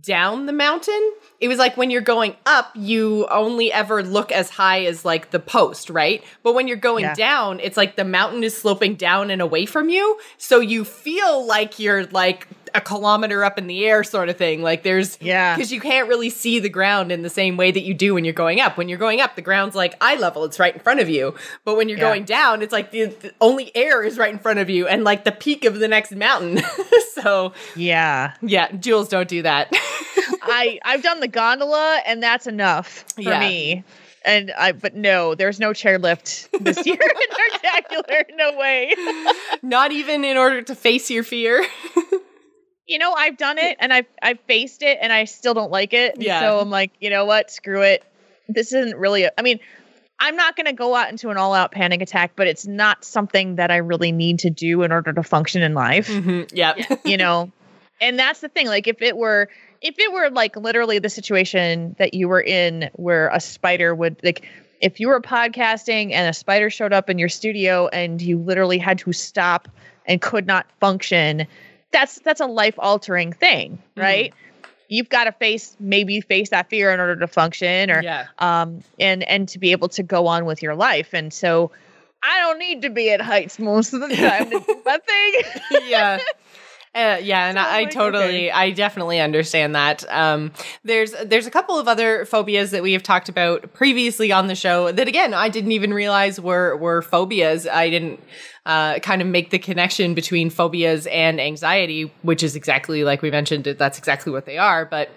[0.02, 4.48] down the mountain, it was like when you're going up, you only ever look as
[4.48, 6.22] high as like the post, right?
[6.42, 7.14] But when you're going yeah.
[7.14, 10.18] down, it's like the mountain is sloping down and away from you.
[10.38, 14.62] So you feel like you're like a kilometer up in the air sort of thing.
[14.62, 17.82] Like there's yeah, because you can't really see the ground in the same way that
[17.82, 18.76] you do when you're going up.
[18.76, 21.34] When you're going up, the ground's like eye level; it's right in front of you.
[21.64, 22.04] But when you're yeah.
[22.04, 25.04] going down, it's like the, the, only air is right in front of you, and
[25.04, 26.60] like the peak of the next mountain.
[27.14, 29.68] so yeah, yeah, Jules, don't do that.
[30.42, 33.40] I I've done the gondola, and that's enough for yeah.
[33.40, 33.84] me.
[34.24, 38.24] And I, but no, there's no chairlift this year in Nerdtacular.
[38.34, 38.94] No way.
[39.62, 41.64] Not even in order to face your fear
[42.90, 45.92] you know, I've done it and I've I've faced it and I still don't like
[45.92, 46.16] it.
[46.20, 46.40] Yeah.
[46.40, 47.50] So I'm like, you know what?
[47.50, 48.04] Screw it.
[48.48, 49.24] This isn't really.
[49.24, 49.60] A, I mean,
[50.18, 53.56] I'm not going to go out into an all-out panic attack, but it's not something
[53.56, 56.08] that I really need to do in order to function in life.
[56.08, 56.54] Mm-hmm.
[56.54, 57.00] Yep.
[57.04, 57.52] you know,
[58.00, 58.66] and that's the thing.
[58.66, 59.48] Like, if it were,
[59.80, 64.20] if it were like literally the situation that you were in, where a spider would
[64.24, 64.44] like,
[64.80, 68.78] if you were podcasting and a spider showed up in your studio and you literally
[68.78, 69.68] had to stop
[70.06, 71.46] and could not function
[71.92, 74.00] that's that's a life altering thing, mm-hmm.
[74.00, 74.32] right?
[74.32, 74.68] Mm.
[74.88, 78.26] You've got to face maybe face that fear in order to function or yeah.
[78.38, 81.14] um and and to be able to go on with your life.
[81.14, 81.70] And so
[82.22, 85.88] I don't need to be at heights most of the time to do my thing.
[85.88, 86.18] yeah.
[86.92, 88.50] Uh, yeah, and I, I totally.
[88.50, 90.04] I definitely understand that.
[90.12, 90.50] Um,
[90.82, 94.56] there's there's a couple of other phobias that we have talked about previously on the
[94.56, 97.68] show that again I didn't even realize were were phobias.
[97.68, 98.20] I didn't
[98.66, 103.30] uh, kind of make the connection between phobias and anxiety, which is exactly like we
[103.30, 103.64] mentioned.
[103.64, 105.10] That's exactly what they are, but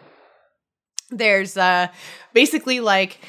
[1.09, 1.87] there's uh,
[2.33, 3.19] basically like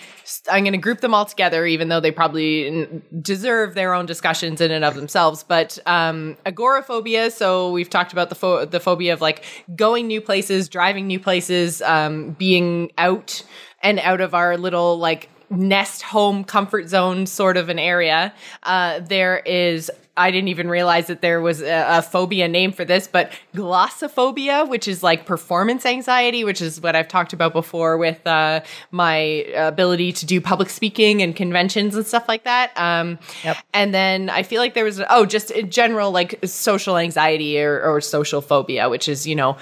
[0.51, 4.61] I'm going to group them all together, even though they probably deserve their own discussions
[4.61, 5.43] in and of themselves.
[5.43, 7.31] But um, agoraphobia.
[7.31, 11.83] So we've talked about the the phobia of like going new places, driving new places,
[11.83, 13.43] um, being out
[13.83, 18.35] and out of our little like nest home comfort zone sort of an area.
[18.63, 22.85] Uh, there is I didn't even realize that there was a, a, phobia name for
[22.85, 27.99] this, but glossophobia, which is like performance anxiety, which is what I've talked about before
[27.99, 28.61] with uh,
[28.93, 29.17] my
[29.57, 32.71] ability to do public speaking and conventions and stuff like that.
[32.77, 33.57] Um, yep.
[33.73, 37.83] And then I feel like there was, oh, just in general, like social anxiety or,
[37.83, 39.57] or social phobia, which is, you know,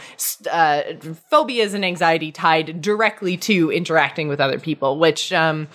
[0.51, 0.83] uh,
[1.31, 5.69] phobia is an anxiety tied directly to interacting with other people, which, um,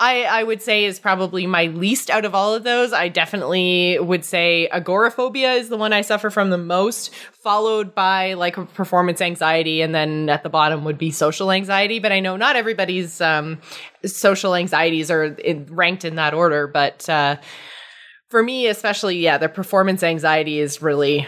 [0.00, 2.92] I, I would say is probably my least out of all of those.
[2.92, 8.34] I definitely would say agoraphobia is the one I suffer from the most, followed by
[8.34, 11.98] like performance anxiety, and then at the bottom would be social anxiety.
[11.98, 13.58] But I know not everybody's um,
[14.04, 16.68] social anxieties are in, ranked in that order.
[16.68, 17.36] But uh,
[18.28, 21.26] for me, especially, yeah, the performance anxiety is really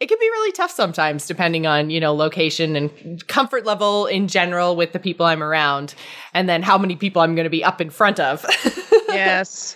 [0.00, 4.26] it can be really tough sometimes depending on you know location and comfort level in
[4.26, 5.94] general with the people i'm around
[6.34, 8.44] and then how many people i'm going to be up in front of.
[9.10, 9.74] Yes.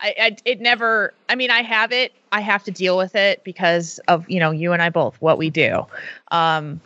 [0.00, 2.12] I, I, it never i mean i have it.
[2.32, 5.36] I have to deal with it because of you know you and i both what
[5.36, 5.86] we do.
[6.30, 6.80] Um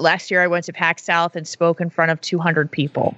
[0.00, 3.16] last year i went to PAX South and spoke in front of 200 people.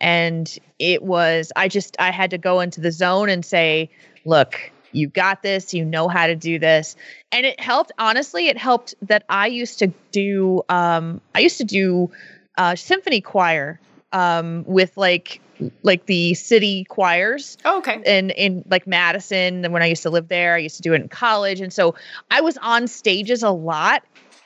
[0.00, 3.90] And it was I just I had to go into the zone and say,
[4.24, 6.96] look, you got this, you know how to do this.
[7.32, 11.64] And it helped honestly, it helped that I used to do um I used to
[11.64, 12.10] do
[12.56, 13.80] uh symphony choir
[14.12, 15.40] um with like
[15.82, 18.00] like the city choirs Oh, okay.
[18.04, 20.54] in in like Madison and when I used to live there.
[20.54, 21.60] I used to do it in college.
[21.60, 21.94] And so
[22.30, 24.02] I was on stages a lot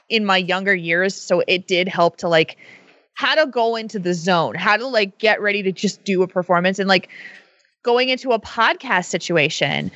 [0.09, 1.15] in my younger years.
[1.15, 2.57] So it did help to like
[3.15, 6.29] how to go into the zone, how to like get ready to just do a
[6.29, 7.09] performance and like
[7.83, 9.91] going into a podcast situation.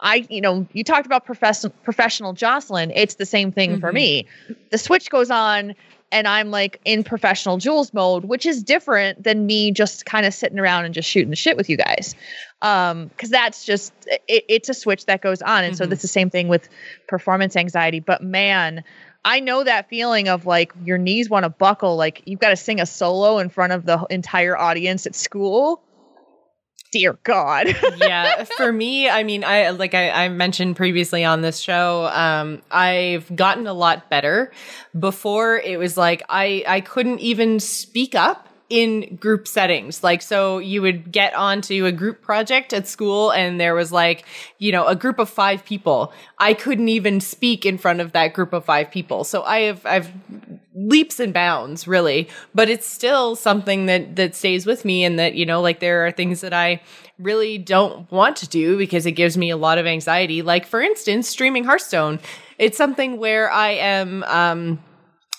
[0.00, 2.90] I, you know, you talked about professional professional Jocelyn.
[2.94, 3.94] It's the same thing for Mhm.
[3.94, 4.26] me.
[4.70, 5.74] The switch goes on
[6.12, 10.34] and I'm like in professional Jules mode, which is different than me just kind of
[10.34, 12.14] sitting around and just shooting the shit with you guys.
[12.62, 13.92] Um, because that's just
[14.28, 15.92] it, it's a switch that goes on, and so Mhm.
[15.92, 16.68] it's the same thing with
[17.08, 18.00] performance anxiety.
[18.00, 18.82] But man,
[19.24, 22.56] I know that feeling of like your knees want to buckle, like you've got to
[22.56, 25.82] sing a solo in front of the entire audience at school.
[26.94, 27.66] Dear God.
[27.96, 32.62] yeah for me i mean i like I, I mentioned previously on this show um
[32.70, 34.52] i've gotten a lot better
[34.96, 40.02] before it was like i i couldn't even speak up in group settings.
[40.02, 44.24] Like so you would get onto a group project at school and there was like
[44.58, 46.12] you know a group of five people.
[46.38, 49.22] I couldn't even speak in front of that group of five people.
[49.22, 50.10] So i have i've
[50.74, 55.34] leaps and bounds really but it's still something that that stays with me and that
[55.34, 56.80] you know like there are things that i
[57.18, 60.42] really don't want to do because it gives me a lot of anxiety.
[60.42, 62.18] Like for instance streaming hearthstone.
[62.58, 64.80] It's something where i am um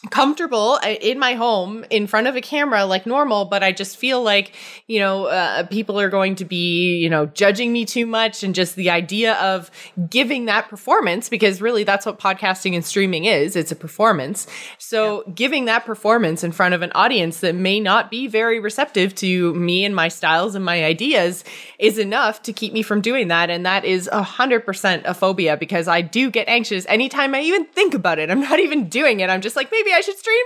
[0.07, 3.97] comfortable uh, in my home in front of a camera like normal but i just
[3.97, 4.53] feel like
[4.87, 8.55] you know uh, people are going to be you know judging me too much and
[8.55, 9.71] just the idea of
[10.09, 14.47] giving that performance because really that's what podcasting and streaming is it's a performance.
[14.77, 19.15] So giving that performance in front of an audience that may not be very receptive
[19.15, 21.43] to me and my styles and my ideas
[21.79, 25.13] is enough to keep me from doing that and that is a hundred percent a
[25.13, 28.29] phobia because i do get anxious anytime i even think about it.
[28.29, 29.29] I'm not even doing it.
[29.29, 30.45] I'm just like maybe i should stream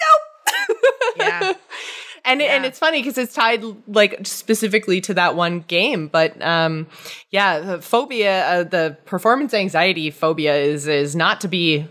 [0.00, 0.76] nope
[1.16, 1.52] Yeah.
[2.24, 6.40] and it, and it's funny because it's tied like specifically to that one game but
[6.42, 6.86] um
[7.30, 11.86] yeah the phobia uh, the performance anxiety phobia is is not to be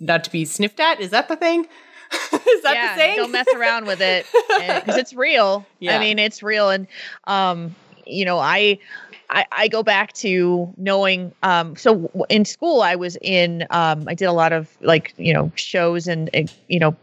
[0.00, 1.66] not to be sniffed at is that the thing
[2.32, 4.26] is that yeah, the saying don't mess around with it
[4.58, 5.64] because it's real.
[5.78, 5.96] Yeah.
[5.96, 6.88] I mean, it's real, and
[7.24, 8.80] um, you know, I,
[9.30, 11.32] I, I go back to knowing.
[11.42, 13.66] Um, so in school, I was in.
[13.70, 16.96] Um, I did a lot of like you know shows and uh, you know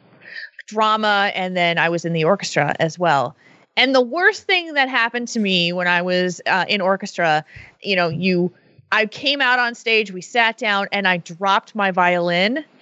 [0.67, 3.35] drama, and then I was in the orchestra as well.
[3.77, 7.45] And the worst thing that happened to me when I was uh, in orchestra,
[7.81, 8.51] you know, you,
[8.91, 12.65] I came out on stage, we sat down, and I dropped my violin.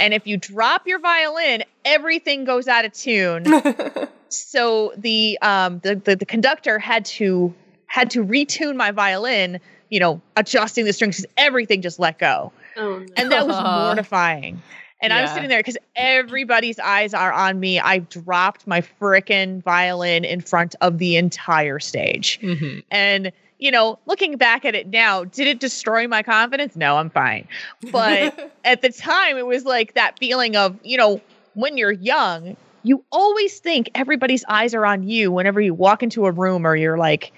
[0.00, 3.44] And if you drop your violin, everything goes out of tune.
[4.28, 7.54] so the um the, the the conductor had to
[7.90, 9.58] had to retune my violin,
[9.90, 12.52] you know, adjusting the strings 'cause everything just let go.
[12.76, 13.06] Oh, no.
[13.16, 14.62] And that was mortifying.
[15.02, 17.80] And I was sitting there because everybody's eyes are on me.
[17.80, 22.38] I dropped my frickin' violin in front of the entire stage.
[22.40, 22.84] Mhm.
[22.92, 26.76] And, you know, looking back at it now, did it destroy my confidence?
[26.76, 27.48] No, I'm fine.
[27.90, 31.20] But at the time, it was like that feeling of, you know,
[31.54, 36.26] when you're young, you always think everybody's eyes are on you whenever you walk into
[36.26, 37.32] a room or you're like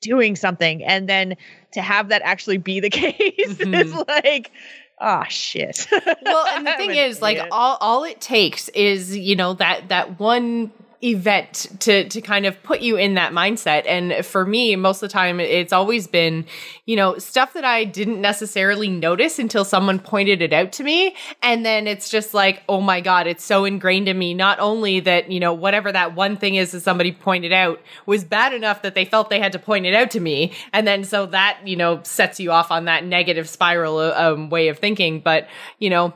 [0.00, 0.84] doing something.
[0.84, 1.36] And then
[1.72, 4.08] to have that actually be the case is Mhm.
[4.08, 4.50] like,
[5.00, 5.86] oh, shit.
[6.22, 9.88] well and the thing an is like all all it takes is you know that
[9.88, 10.70] that one
[11.06, 13.84] event to to kind of put you in that mindset.
[13.86, 16.44] And for me most of the time it's always been
[16.84, 21.14] you know stuff that I didn't necessarily notice until someone pointed it out to me.
[21.42, 24.34] And then it's just like oh my god it's so ingrained in me.
[24.34, 28.24] Not only that you know whatever that one thing is that somebody pointed out was
[28.24, 30.52] bad enough that they felt they had to point it out to me.
[30.72, 34.68] And then so that you know sets you off on that negative spiral um, way
[34.68, 35.20] of thinking.
[35.20, 36.14] But you know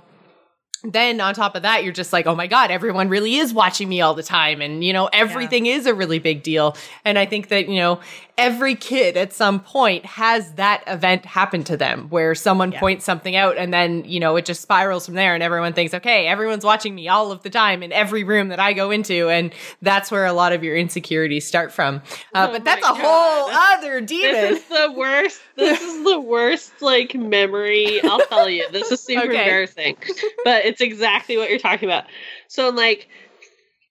[0.82, 3.88] then on top of that you're just like oh my god everyone really is watching
[3.88, 4.60] me all the time.
[4.60, 6.76] And you know everything is a really big deal.
[7.04, 8.00] And i think that you know
[8.40, 12.80] every kid at some point has that event happen to them where someone Yeah.
[12.80, 15.92] points something out and then you know it just spirals from there and everyone thinks
[15.92, 19.28] okay everyone's watching me all of the time in every room that i go into
[19.28, 21.96] and that's where a lot of your insecurities start from
[22.34, 23.78] uh, Oh but that's a whole God.
[23.78, 24.32] other demon.
[24.32, 25.40] This is the worst.
[25.56, 28.00] This is the worst like memory.
[28.04, 28.66] I'll tell you.
[28.70, 29.38] This is super Okay.
[29.40, 29.96] embarrassing,
[30.44, 32.04] but it's exactly what you're talking about.
[32.48, 33.08] So like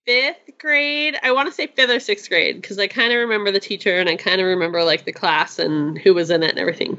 [0.10, 3.52] fifth grade, I want to say fifth or sixth grade because I kind of remember
[3.52, 6.50] the teacher and I kind of remember like the class and who was in it
[6.50, 6.98] and everything.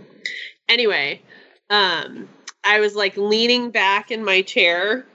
[0.68, 1.20] Anyway,
[1.68, 2.28] um,
[2.62, 5.06] I was like leaning back in my chair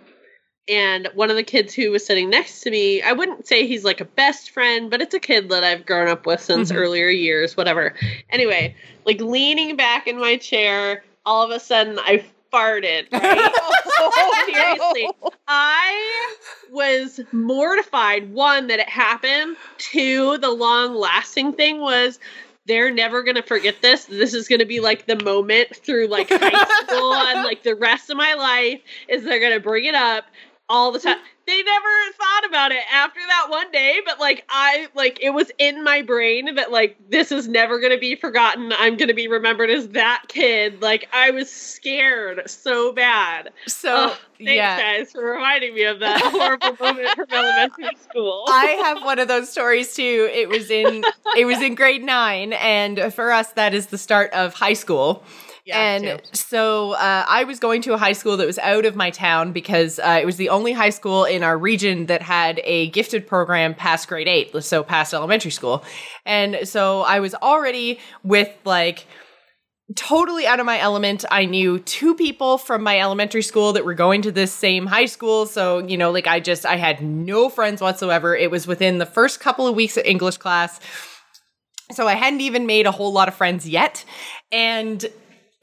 [0.67, 3.85] and one of the kids who was sitting next to me, I wouldn't say he's
[3.85, 6.75] like a best friend, but it's a kid that I've grown up with since Mhm.
[6.75, 7.93] earlier years, whatever.
[8.29, 8.75] Anyway,
[9.05, 12.25] like leaning back in my chair, all of a sudden I
[12.55, 13.51] farted, right?
[13.99, 15.09] Oh, Seriously.
[15.47, 16.35] I
[16.71, 18.31] was mortified.
[18.31, 19.57] One, that it happened.
[19.77, 22.19] Two, the long lasting thing was
[22.65, 24.05] they're never going to forget this.
[24.05, 27.75] This is going to be like the moment through like high school and like the
[27.75, 30.25] rest of my life is they're going to bring it up
[30.69, 31.17] all the time.
[31.47, 31.87] They never
[32.17, 36.01] thought about it after that one day, but like I like it was in my
[36.01, 38.73] brain that like this is never going to be forgotten.
[38.75, 40.81] I'm going to be remembered as that kid.
[40.81, 43.51] Like I was scared so bad.
[43.67, 44.79] So Oh, thanks yeah.
[44.97, 48.45] guys for reminding me of that horrible moment from elementary school.
[48.47, 50.29] I have one of those stories too.
[50.33, 51.03] It was in
[51.37, 55.23] it was in grade nine, and for us, that is the start of high school.
[55.65, 58.95] Yeah, and so uh, I was going to a high school that was out of
[58.95, 62.61] my town because uh, it was the only high school in our region that had
[62.63, 65.83] a gifted program past grade eight, so past elementary school.
[66.23, 69.07] And so I was already with like
[69.95, 71.25] totally out of my element.
[71.31, 75.05] I knew two people from my elementary school that were going to this same high
[75.05, 75.47] school.
[75.47, 78.35] So, you know, like I just, I had no friends whatsoever.
[78.35, 80.79] It was within the first couple of weeks of English class.
[81.91, 84.05] So I hadn't even made a whole lot of friends yet.
[84.51, 85.05] And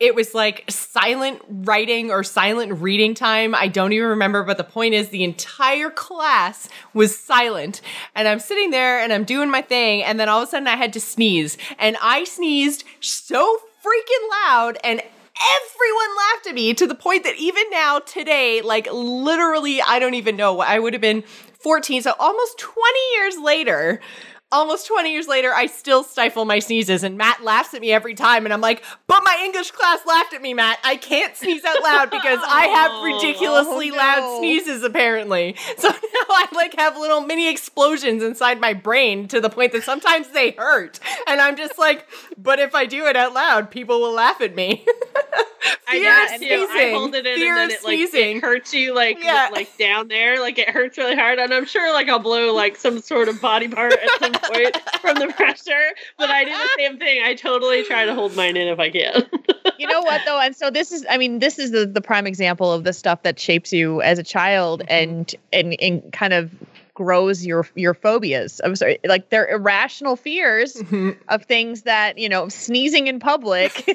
[0.03, 3.55] it was like silent writing or silent reading time.
[3.55, 7.81] I don't even remember, but the point is the entire class was silent.
[8.17, 10.03] And I'm sitting there and I'm doing my thing.
[10.03, 11.57] And then all of a sudden I had to sneeze.
[11.79, 17.37] And I sneezed so freaking loud and everyone laughed at me to the point that
[17.37, 20.59] even now today, like literally, I don't even know.
[20.59, 21.23] I would have been
[21.61, 22.03] 14.
[22.03, 24.01] So almost 20 years later,
[24.53, 28.15] almost 20 years later, I still stifle my sneezes, and Matt laughs at me every
[28.15, 28.45] time.
[28.45, 30.79] And I'm like, but my English class laughed at me, Matt.
[30.85, 35.57] I can't sneeze out loud because I have Oh, ridiculously oh, loud sneezes, apparently.
[35.79, 35.97] So now
[36.29, 40.53] I like have little mini explosions inside my brain to the point that sometimes they
[40.53, 41.01] hurt.
[41.27, 44.55] And I'm just like, but if I do it out loud, people will laugh at
[44.55, 44.85] me.
[45.89, 46.37] I Fear it too.
[46.39, 46.69] sneezing.
[46.71, 48.37] I hold it in Fear and then it like sneezing.
[48.39, 49.49] it hurts you like Yeah.
[49.53, 51.39] like down there, like it hurts really hard.
[51.39, 54.77] And I'm sure like I'll blow like some sort of body part at some point
[55.01, 55.91] from the pressure.
[56.19, 57.23] But I do the same thing.
[57.23, 59.25] I totally try to hold mine in if I can.
[59.79, 62.27] you know what though and so this is i mean this is the, the prime
[62.27, 64.93] example of the stuff that shapes you as a child mm-hmm.
[64.93, 66.51] and and and kind of
[66.95, 71.11] grows your your phobias i'm sorry like they're irrational fears mm-hmm.
[71.29, 73.89] of things that you know sneezing in public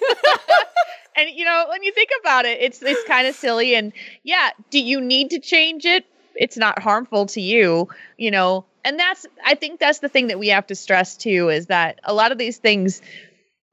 [1.17, 3.91] and you know when you think about it it's it's kind of silly and
[4.23, 6.05] yeah do you need to change it
[6.35, 7.87] it's not harmful to you
[8.17, 11.49] you know and that's i think that's the thing that we have to stress too
[11.49, 13.01] is that a lot of these things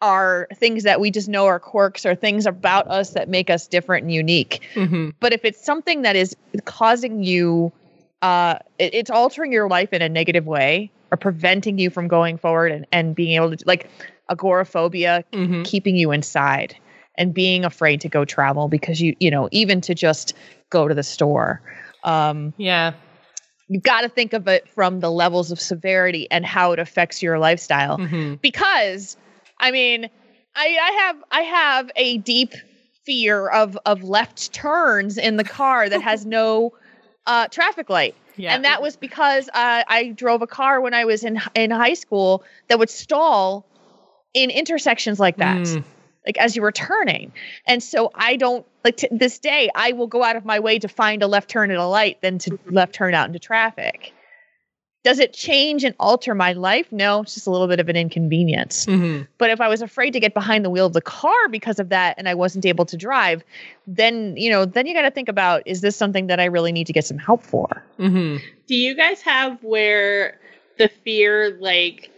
[0.03, 3.68] are things that we just know are quirks or things about us that make us
[3.68, 5.14] different and unique Mhm.
[5.20, 6.34] but if it's something that is
[6.64, 7.72] causing you
[8.22, 12.38] uh it- it's altering your life in a negative way or preventing you from going
[12.38, 13.88] forward and, and being able to like
[14.30, 15.64] agoraphobia Mhm.
[15.64, 16.76] keeping you inside
[17.16, 20.34] and being afraid to go travel because you you know even to just
[20.70, 21.60] go to the store
[22.02, 22.92] um Yeah.
[23.68, 27.22] you've got to think of it from the levels of severity and how it affects
[27.22, 28.40] your lifestyle Mhm.
[28.40, 29.16] because
[29.58, 30.08] i mean
[30.56, 32.52] i i have i have a deep
[33.04, 36.72] fear of of left turns in the car that has no
[37.26, 38.54] uh traffic light Yeah.
[38.54, 41.94] and that was because uh, I drove a car when I was in in high
[41.94, 43.64] school that would stall
[44.34, 45.84] in intersections like that, Mm.
[46.26, 47.32] Like as you were turning.
[47.66, 50.78] And so I don't like to this day I will go out of my way
[50.78, 54.12] to find a left turn at a light than to left turn out into traffic.
[55.02, 56.90] Does it change and alter my life?
[56.90, 58.86] No, it's just a little bit of an inconvenience.
[58.86, 59.28] Mhm.
[59.36, 61.90] But if I was afraid to get behind the wheel of the car because of
[61.90, 63.44] that and I wasn't able to drive,
[63.86, 66.72] then, you know, then you got to think about is this something that I really
[66.72, 67.84] need to get some help for?
[67.98, 68.40] Mhm.
[68.66, 70.38] Do you guys have where
[70.78, 72.10] the fear like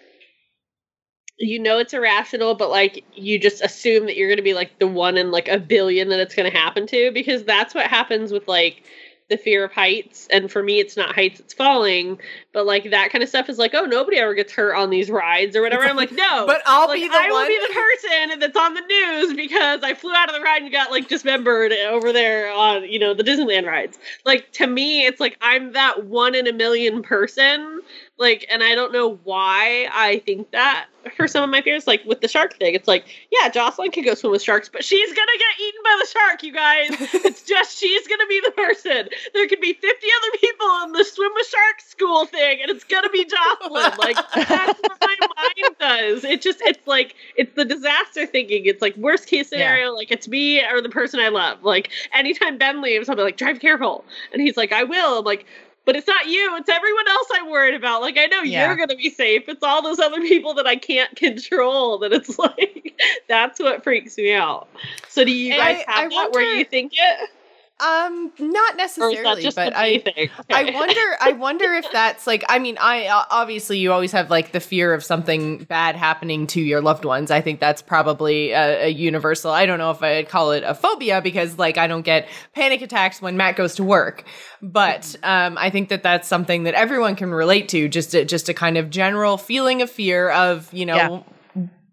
[1.38, 4.86] you know it's irrational, but like you just assume that you're gonna be like the
[4.86, 7.10] one in like a billion that it's gonna happen to?
[7.12, 8.84] Because that's what happens with like
[9.28, 10.28] the fear of heights.
[10.30, 12.18] And for me it's not heights, it's falling.
[12.52, 15.10] But like that kind of stuff is like, oh nobody ever gets hurt on these
[15.10, 15.82] rides or whatever.
[15.82, 16.46] I'm like, no.
[16.46, 17.42] But I'll like, be the I one.
[17.42, 20.62] will be the person that's on the news because I flew out of the ride
[20.62, 23.98] and got like dismembered over there on, you know, the Disneyland rides.
[24.24, 27.80] Like to me, it's like I'm that one in a million person
[28.18, 30.86] Like, and I don't know why I think that
[31.16, 34.04] for some of my fears, like with the shark thing, it's like, yeah, Jocelyn can
[34.04, 36.88] go swim with sharks, but she's gonna get eaten by the shark, you guys.
[37.24, 39.08] it's just she's gonna be the person.
[39.34, 42.84] There could be 50 other people in the swim with sharks school thing, and it's
[42.84, 43.92] gonna be Jocelyn.
[43.98, 46.24] Like, that's what my mind does.
[46.24, 48.64] It just, it's like, it's the disaster thinking.
[48.64, 51.62] It's like, worst case scenario, like, it's me or the person I love.
[51.62, 54.04] Like, anytime Ben leaves, I'll be like, drive careful.
[54.32, 55.18] And he's like, I will.
[55.18, 55.46] I'm like,
[55.86, 56.54] but it's not you.
[56.56, 58.02] It's everyone else I'm worried about.
[58.02, 58.66] Like I know Yeah.
[58.66, 59.44] you're gonna be safe.
[59.48, 61.98] It's all those other people that I can't control.
[61.98, 64.68] That it's like that's what freaks me out.
[65.08, 67.30] So do you And guys I- have I that where wonder- you think it,
[67.78, 70.30] Um, not necessarily, but I, me?
[70.50, 71.16] I wonder.
[71.20, 72.42] I wonder if that's like.
[72.48, 76.46] I mean, I uh, obviously you always have like the fear of something bad happening
[76.48, 77.30] to your loved ones.
[77.30, 79.50] I think that's probably a, a universal.
[79.50, 82.80] I don't know if I'd call it a phobia because like I don't get panic
[82.80, 84.24] attacks when Matt goes to work,
[84.62, 87.90] but um, I think that that's something that everyone can relate to.
[87.90, 90.96] Just a, just a kind of general feeling of fear of you know.
[90.96, 91.20] Yeah.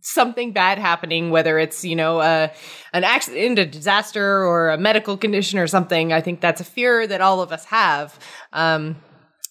[0.06, 2.50] Something bad happening, whether it's you know uh,
[2.92, 6.12] an accident, a disaster, or a medical condition or something.
[6.12, 8.20] I think that's a fear that all of us have.
[8.52, 8.98] Um,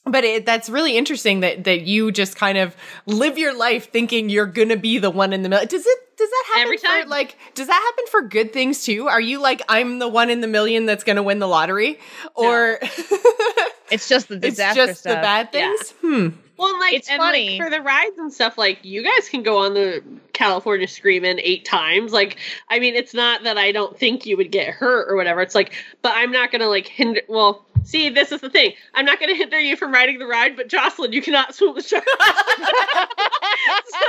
[0.05, 2.77] but it, that's really interesting that that you just kind of
[3.07, 5.65] live your life thinking you're gonna be the one in the middle.
[5.67, 5.99] Does it?
[6.19, 7.09] Does that happen Every for time.
[7.09, 7.37] like?
[7.55, 9.09] Does that happen for good things too?
[9.09, 11.99] Are you like I'm the one in the million that's gonna win the lottery,
[12.35, 12.79] or
[13.91, 15.15] It's just the it's just stuff.
[15.17, 15.69] the bad Yeah.
[15.77, 15.91] things?
[16.03, 16.29] Hmm.
[16.59, 17.59] Well, like It's and funny.
[17.59, 20.03] like for the rides and stuff, like you guys can go on the
[20.33, 22.13] California Screamin' eight times.
[22.13, 25.41] Like, I mean, it's not that I don't think you would get hurt or whatever.
[25.41, 25.73] It's like,
[26.03, 27.23] but I'm not gonna like hinder.
[27.29, 28.73] Well, see, this is the thing.
[28.95, 31.87] I'm not gonna hinder you from riding the ride, but Jocelyn, you cannot swim with
[31.87, 32.07] sharks.
[33.87, 34.07] so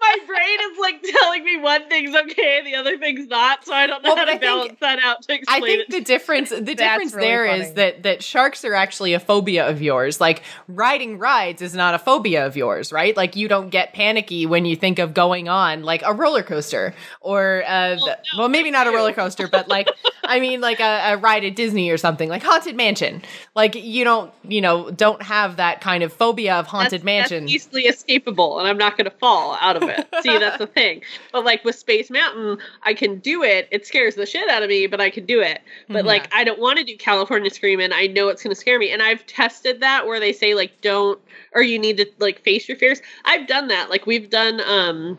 [0.00, 3.64] my brain is like telling me one thing's okay, the other thing's not.
[3.64, 5.40] So I don't know Well, how but to I think- balance that out to explain.
[5.48, 5.90] I explain think it.
[5.92, 7.74] the difference the difference really there is funny.
[7.74, 10.20] that that sharks are actually a phobia of yours.
[10.20, 13.16] Like riding rides is not a phobia of yours, right?
[13.16, 16.94] Like you don't get panicky when you think of going on like a roller coaster
[17.20, 19.88] or uh the- no, well maybe not a roller coaster, but like
[20.24, 23.22] I mean like a, a ride at Disney or something like Haunted Mansion.
[23.54, 27.44] Like you don't you know don't have that kind of phobia of haunted that's, mansion.
[27.44, 30.06] That's easily escapable, and I'm not going to fall out of it.
[30.22, 31.02] See, that's the thing.
[31.32, 33.68] But like with Space Mountain, I can do it.
[33.70, 35.60] It scares the shit out of me, but I can do it.
[35.88, 36.08] But Mhm.
[36.08, 37.92] like, I don't want to do California Screamin'.
[37.92, 40.80] I know it's going to scare me, and I've tested that where they say like
[40.80, 41.20] don't
[41.54, 43.00] or you need to like face your fears.
[43.24, 43.88] I've done that.
[43.90, 45.18] Like we've done um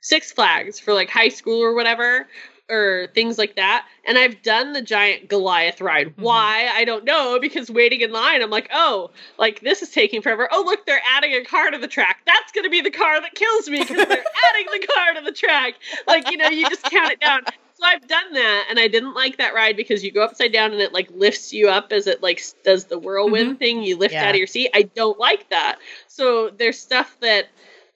[0.00, 2.26] Six Flags for like high school or whatever.
[2.70, 3.86] Or things like that.
[4.04, 6.08] And I've done the giant Goliath ride.
[6.08, 6.22] Mm-hmm.
[6.22, 6.70] Why?
[6.74, 7.38] I don't know.
[7.40, 10.48] Because waiting in line, I'm like, oh, like this is taking forever.
[10.52, 12.18] Oh, look, they're adding a car to the track.
[12.26, 15.20] That's going to be the car that kills me because they're adding the car to
[15.22, 15.74] the track.
[16.06, 17.40] Like, you know, you just count it down.
[17.78, 20.72] So I've done that, and I didn't like that ride because you go upside down
[20.72, 23.58] and it like lifts you up as it like does the whirlwind mm-hmm.
[23.58, 23.82] thing.
[23.84, 24.24] You lift Yeah.
[24.24, 24.70] out of your seat.
[24.74, 25.78] I don't like that.
[26.08, 27.46] So there's stuff that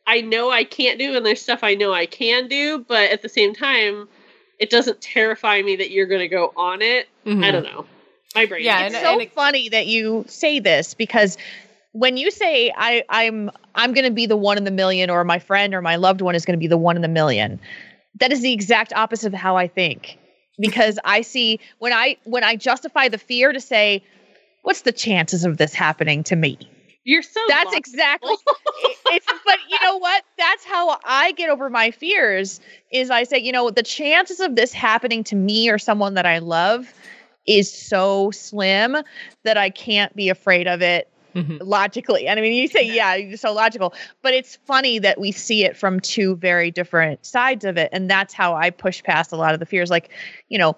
[0.06, 3.22] I know I can't do, and there's stuff I know I can do, but at
[3.22, 4.08] the same time,
[4.62, 7.08] it doesn't terrify me that you're going to go on it.
[7.26, 7.44] Mhm.
[7.44, 7.84] I don't know.
[8.34, 8.64] My brain.
[8.64, 11.36] Yeah, it's and- so and it- funny that you say this because
[11.90, 15.24] when you say I, I'm I'm going to be the one in the million, or
[15.24, 17.60] my friend or my loved one is going to be the one in the million,
[18.20, 20.16] that is the exact opposite of how I think.
[20.58, 24.02] Because I see when I when I justify the fear to say,
[24.62, 26.56] what's the chances of this happening to me?
[27.05, 27.40] You're so.
[27.48, 27.78] That's logical.
[27.78, 28.32] exactly.
[28.84, 30.22] it- it's but you know what?
[30.38, 32.61] That's how I get over my fears.
[32.90, 36.26] Is I say, you know, the chances of this happening to me or someone that
[36.26, 36.92] I love
[37.46, 38.96] is so slim
[39.42, 41.59] that I can't be afraid of it Mhm.
[41.62, 42.26] logically.
[42.28, 45.64] And I mean, you say, yeah, you're so logical, but it's funny that we see
[45.64, 47.88] it from two very different sides of it.
[47.90, 49.90] And that's how I push past a lot of the fears.
[49.90, 50.11] Like,
[50.50, 50.76] you know,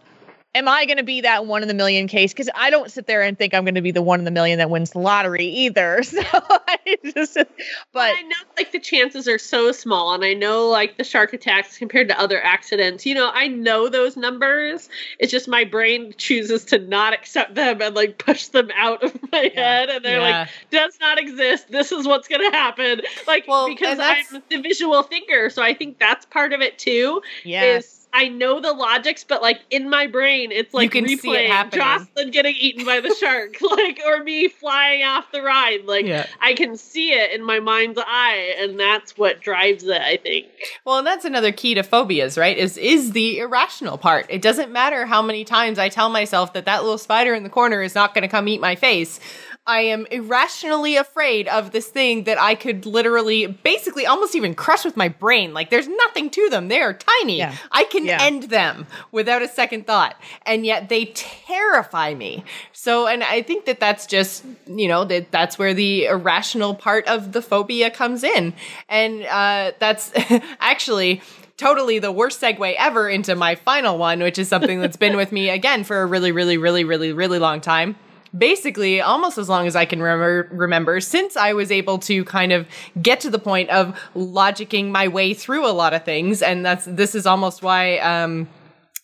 [0.55, 2.33] am I going to be that one in the million case?
[2.33, 4.31] Because I don't sit there and think I'm going to be the one in the
[4.31, 6.03] million that wins the lottery either.
[6.15, 7.49] So I just, But
[7.93, 11.33] but I know like the chances are so small, and I know like the shark
[11.33, 13.05] attacks compared to other accidents.
[13.05, 14.89] You know, I know those numbers.
[15.19, 19.19] It's just my brain chooses to not accept them and like push them out of
[19.33, 20.41] my head, and they're Yeah.
[20.41, 21.71] like, "Does not exist.
[21.71, 25.75] This is what's going to happen." Like Well, because I'm the visual thinker, so I
[25.75, 27.23] think that's part of it too.
[27.45, 27.85] yes.
[27.85, 31.33] Is I know the logics, but like in my brain, it's like you can see
[31.33, 31.81] it happening.
[31.81, 35.85] Jocelyn getting eaten by the shark, like or me flying off the ride.
[35.85, 36.27] Like Yeah.
[36.41, 40.01] I can see it in my mind's eye, and that's what drives it.
[40.01, 40.47] I think.
[40.85, 42.57] Well, and that's another key to phobias, right?
[42.57, 44.27] Is is the irrational part.
[44.29, 47.51] It doesn't matter how many times I tell myself that that little spider in the
[47.51, 49.19] corner is not going to come eat my face.
[49.67, 54.85] I am irrationally afraid of this thing that I could literally, basically, almost even crush
[54.85, 55.55] with my brain.
[55.55, 56.69] Like, there's nothing to them.
[56.69, 57.39] They are tiny.
[57.39, 57.55] Yeah.
[57.73, 58.19] I can Yeah.
[58.21, 60.21] end them without a second thought.
[60.45, 62.45] And yet they terrify me.
[62.73, 67.07] So, and I think that that's just, you know, that that's where the irrational part
[67.09, 68.53] of the phobia comes in.
[68.91, 70.13] And uh, that's
[70.61, 71.23] actually
[71.57, 75.33] totally the worst segue ever into my final one, which is something that's been with
[75.33, 77.97] me again for a really, really, really, really, really long time.
[78.37, 82.53] Basically, almost as long as I can remember, remember, since I was able to kind
[82.53, 82.67] of
[83.01, 86.85] get to the point of logicking my way through a lot of things, and that's
[86.85, 88.49] this is almost why um,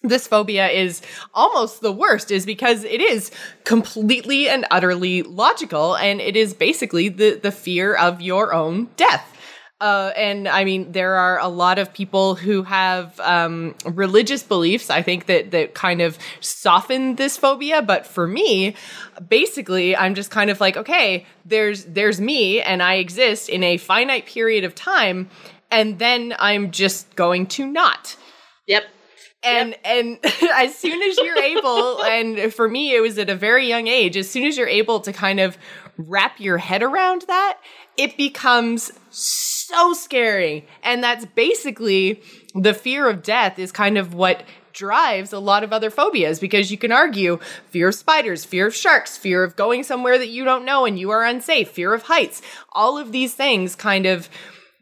[0.02, 1.02] this phobia is
[1.34, 3.30] almost the worst is because it is
[3.64, 5.94] completely and utterly logical.
[5.94, 9.39] And it is basically the the fear of your own death
[9.80, 14.90] uh, and I mean, there are a lot of people who have um, religious beliefs.
[14.90, 17.80] I think that that kind of soften this phobia.
[17.80, 18.74] But for me,
[19.28, 23.78] basically, I'm just kind of like, okay, there's there's me, and I exist in a
[23.78, 25.30] finite period of time,
[25.70, 28.16] and then I'm just going to not
[28.66, 28.84] Yep.
[29.42, 30.18] and and
[30.54, 34.16] as soon as you're able and for me it was at a very young age
[34.16, 35.56] as soon as you're able to kind of
[35.96, 37.58] wrap your head around that
[37.96, 39.49] it becomes so
[39.94, 40.66] scary.
[40.82, 42.22] And that's basically
[42.54, 44.42] the fear of death is kind of what
[44.72, 48.74] drives a lot of other phobias because you can argue fear of spiders, fear of
[48.74, 52.04] sharks, fear of going somewhere that you don't know and you are unsafe, fear of
[52.04, 52.40] heights.
[52.72, 54.28] All of these things kind of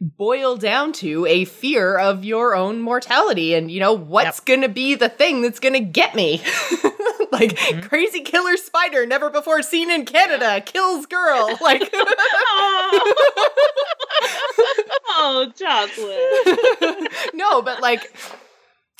[0.01, 4.69] boil down to a fear of your own mortality and you know what's going to
[4.69, 6.41] be the thing that's going to get me.
[7.31, 7.81] Like mm-hmm.
[7.81, 11.57] crazy killer spider never before seen in canada kills girl.
[11.61, 11.83] Like
[15.21, 17.13] Oh, chocolate.
[17.35, 18.17] no but like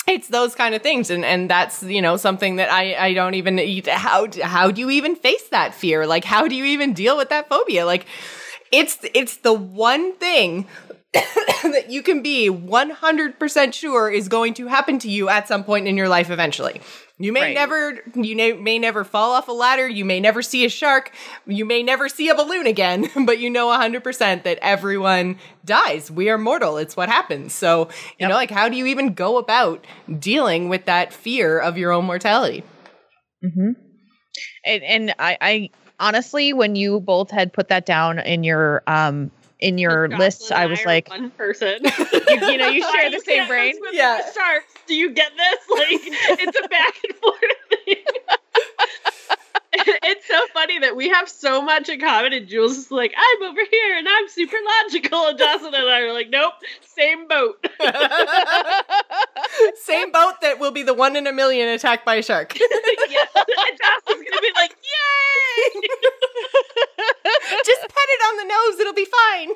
[0.07, 3.35] it's those kind of things and and that's you know something that i i don't
[3.35, 3.57] even
[3.87, 7.29] how how do you even face that fear like how do you even deal with
[7.29, 8.05] that phobia like
[8.71, 10.67] it's it's the one thing
[11.13, 15.87] that you can be 100% sure is going to happen to you at some point
[15.87, 16.81] in your life eventually.
[17.21, 17.53] You may Right.
[17.53, 21.11] never you may, may never fall off a ladder, you may never see a shark,
[21.45, 26.09] you may never see a balloon again, but you know 100% that everyone dies.
[26.09, 26.77] We are mortal.
[26.77, 27.53] It's what happens.
[27.53, 28.29] So, you Yep.
[28.29, 29.85] know, like how do you even go about
[30.17, 32.63] dealing with that fear of your own mortality?
[33.43, 33.71] Mm-hmm.
[34.65, 39.31] And, and I, I honestly, when you both had put that down in your um
[39.59, 41.79] in your Jocelyn list, I was are like, one person.
[42.29, 43.73] you, you know, you share the same can't brain.
[43.81, 44.21] with Yeah.
[44.25, 44.73] the Sharks.
[44.89, 45.59] Do you get this?
[45.69, 47.41] Like, it's a back and forth
[47.85, 47.95] thing.
[50.03, 53.43] it's so funny that we have so much in common, and Jules is like, "I'm
[53.43, 57.65] over here, and I'm super logical," and Jocelyn and I are like, "Nope, same boat."
[59.83, 62.55] Same boat that will be the one in a million attacked by a shark.
[62.59, 65.81] yeah, and Jocelyn's gonna be like, "Yay!"
[67.65, 69.49] Just pet it on the nose, it'll be fine.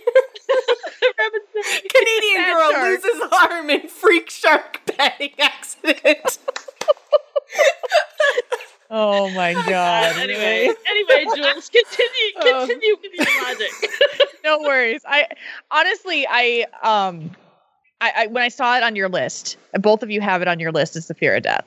[1.93, 3.03] Canadian girl shark.
[3.03, 6.39] loses arm in freak shark petting accident.
[8.89, 10.15] Oh my god.
[10.17, 12.65] anyway, anyway, Jules, continue, Oh.
[12.67, 13.71] continue with your logic.
[14.43, 15.01] no worries.
[15.05, 15.27] I
[15.71, 17.31] honestly, I um,
[18.01, 20.59] I, I when I saw it on your list, both of you have it on
[20.59, 21.65] your list, is the fear of death,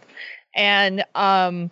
[0.54, 1.70] and um,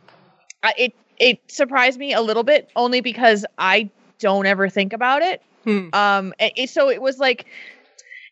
[0.63, 5.23] I, it it surprised me a little bit only because I don't ever think about
[5.23, 5.43] it.
[5.65, 5.89] Hmm.
[5.93, 7.47] Um, it- so it was like.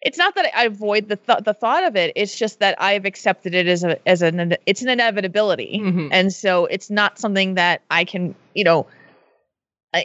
[0.05, 2.13] It's not that I avoid the th- the thought of it.
[2.17, 6.09] It's just that I've accepted it as a as an it's an inevitability, Mhm.
[6.11, 8.87] and so it's not something that I can you know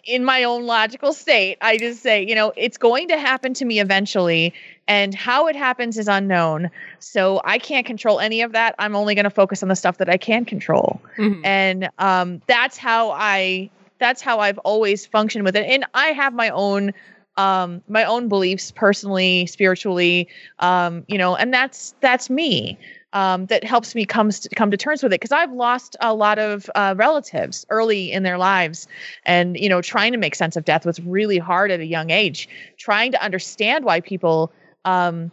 [0.05, 3.63] in my own logical state, I just say, you know, it's going to happen to
[3.63, 4.53] me eventually,
[4.85, 6.69] and how it happens is unknown.
[6.99, 8.75] So I can't control any of that.
[8.79, 11.39] I'm only going to focus on the stuff that I can control, Mhm.
[11.45, 13.69] and um, that's how I.
[13.99, 16.93] That's how I've always functioned with it, and I have my own,
[17.37, 20.27] um, my own beliefs personally, spiritually,
[20.59, 22.77] um, you know, and that's that's me.
[23.13, 26.13] Um, that helps me comes to, come to terms with it because I've lost a
[26.13, 28.87] lot of uh, relatives early in their lives,
[29.25, 32.09] and you know trying to make sense of death was really hard at a young
[32.09, 34.51] age trying to understand why people
[34.85, 35.31] um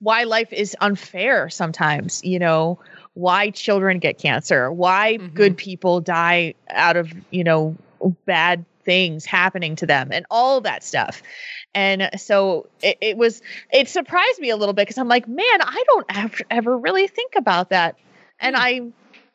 [0.00, 2.78] why life is unfair sometimes you know
[3.14, 5.34] why children get cancer why Mhm.
[5.34, 7.76] good people die out of you know
[8.26, 11.22] bad things happening to them and all that stuff.
[11.74, 13.40] And so it, it was
[13.72, 17.06] it surprised me a little bit because i'm like man i don't ever, ever really
[17.08, 17.96] think about that.
[18.40, 18.62] And Hmm.
[18.62, 18.80] i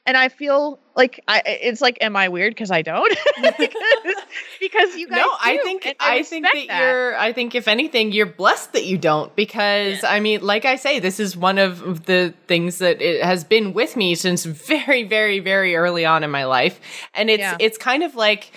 [0.08, 3.14] and I feel like I it's like am I weird because I don't?
[3.36, 3.58] Because,
[4.62, 7.68] because you guys no, I think and I, think respect that, you're I think if
[7.68, 11.58] anything you're blessed that you don't because I mean like I say this is one
[11.58, 16.24] of the things that it has been with me since very very very early on
[16.24, 16.80] in my life.
[17.14, 17.58] And it's Yeah.
[17.60, 18.54] it's kind of like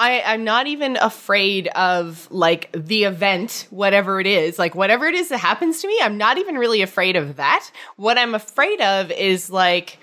[0.00, 5.14] I, I'm not even afraid of like the event, whatever it is, like whatever it
[5.14, 5.98] is that happens to me.
[6.02, 7.70] I'm not even really afraid of that.
[7.96, 9.98] What I'm afraid of is like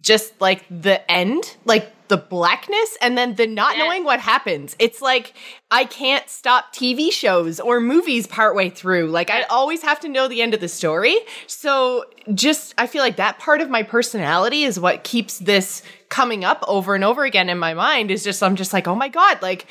[0.00, 3.84] just like the end, like the blackness, and then the not Yeah.
[3.84, 4.76] knowing what happens.
[4.78, 5.32] It's like
[5.70, 9.06] I can't stop TV shows or movies partway through.
[9.06, 11.16] Like I always have to know the end of the story.
[11.46, 12.04] So
[12.34, 16.62] just I feel like that part of my personality is what keeps this coming up
[16.68, 19.40] over and over again in my mind is just I'm just like, "Oh my god,
[19.40, 19.64] like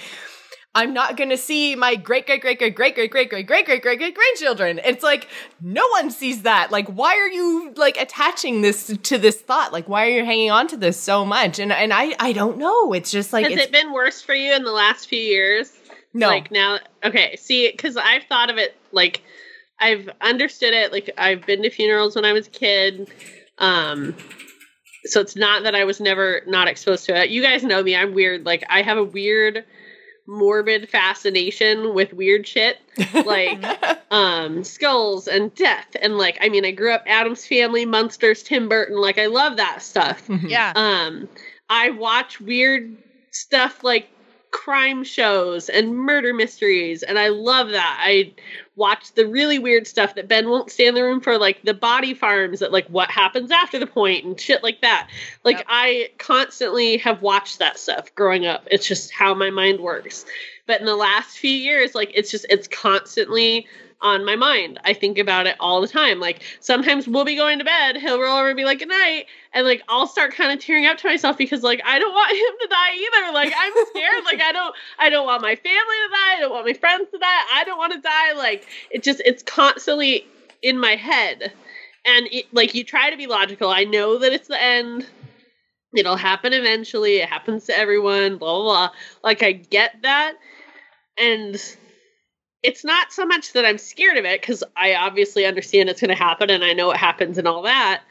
[0.73, 3.65] I'm not going to see my great great great great great great great great great
[3.65, 4.79] great great great grandchildren.
[4.85, 5.27] It's like
[5.59, 6.71] no one sees that.
[6.71, 9.73] Like why are you like attaching this to this thought?
[9.73, 11.59] Like why are you hanging on to this so much?
[11.59, 12.93] And and I I don't know.
[12.93, 15.73] It's just like Has it been worse for you in the last few years?
[16.13, 16.27] no.
[16.27, 17.35] Like now, okay.
[17.37, 19.23] See, because I've thought of it like
[19.79, 20.91] I've understood it.
[20.91, 23.09] Like I've been to funerals when I was a kid.
[23.57, 24.15] Um,
[25.05, 27.29] so it's not that I was never not exposed to it.
[27.29, 27.95] You guys know me.
[27.95, 28.45] I'm weird.
[28.45, 29.65] Like I have a weird,
[30.31, 32.79] morbid fascination with weird shit.
[33.13, 33.63] Like
[34.11, 38.69] um skulls and death and like I mean I grew up Addams Family, monsters Tim
[38.69, 40.27] Burton, like I love that stuff.
[40.29, 40.71] Yeah.
[40.75, 41.27] Um
[41.69, 42.97] I watch weird
[43.31, 44.09] stuff like
[44.51, 47.99] crime shows and murder mysteries and I love that.
[48.01, 48.33] I
[48.75, 51.73] watch the really weird stuff that Ben won't stay in the room for like the
[51.73, 55.09] body farms that like what happens after the point and shit like that.
[55.43, 55.65] Like Yep.
[55.69, 58.67] I constantly have watched that stuff growing up.
[58.69, 60.25] It's just how my mind works.
[60.67, 63.67] But in the last few years, like it's just it's constantly
[64.01, 64.79] on my mind.
[64.83, 66.19] I think about it all the time.
[66.19, 69.25] Like sometimes we'll be going to bed, he'll roll over and be like, good night.
[69.53, 72.31] And like I'll start kind of tearing up to myself because like I don't want
[72.31, 73.33] him to die either.
[73.33, 74.23] Like I'm scared.
[74.25, 76.35] like I don't I don't want my family to die.
[76.35, 77.41] I don't want my friends to die.
[77.53, 78.33] I don't want to die.
[78.33, 80.25] Like it just it's constantly
[80.61, 81.53] in my head.
[82.03, 83.69] And it, like you try to be logical.
[83.69, 85.05] I know that it's the end.
[85.95, 87.17] It'll happen eventually.
[87.17, 88.89] It happens to everyone, blah blah blah.
[89.23, 90.33] Like I get that.
[91.17, 91.61] And
[92.63, 96.15] it's not so much that I'm scared of it because I obviously understand it's going
[96.15, 98.03] to happen and I know it happens and all that.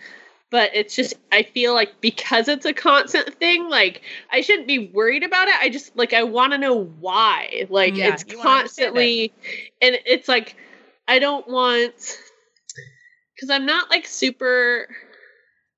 [0.50, 4.88] But it's just, I feel like because it's a constant thing, like I shouldn't be
[4.88, 5.54] worried about it.
[5.60, 7.66] I just, like, I want to know why.
[7.70, 9.32] Like, Yeah, it's constantly,
[9.80, 10.56] and it's like,
[11.06, 11.94] I don't want,
[13.36, 14.88] because I'm not like super,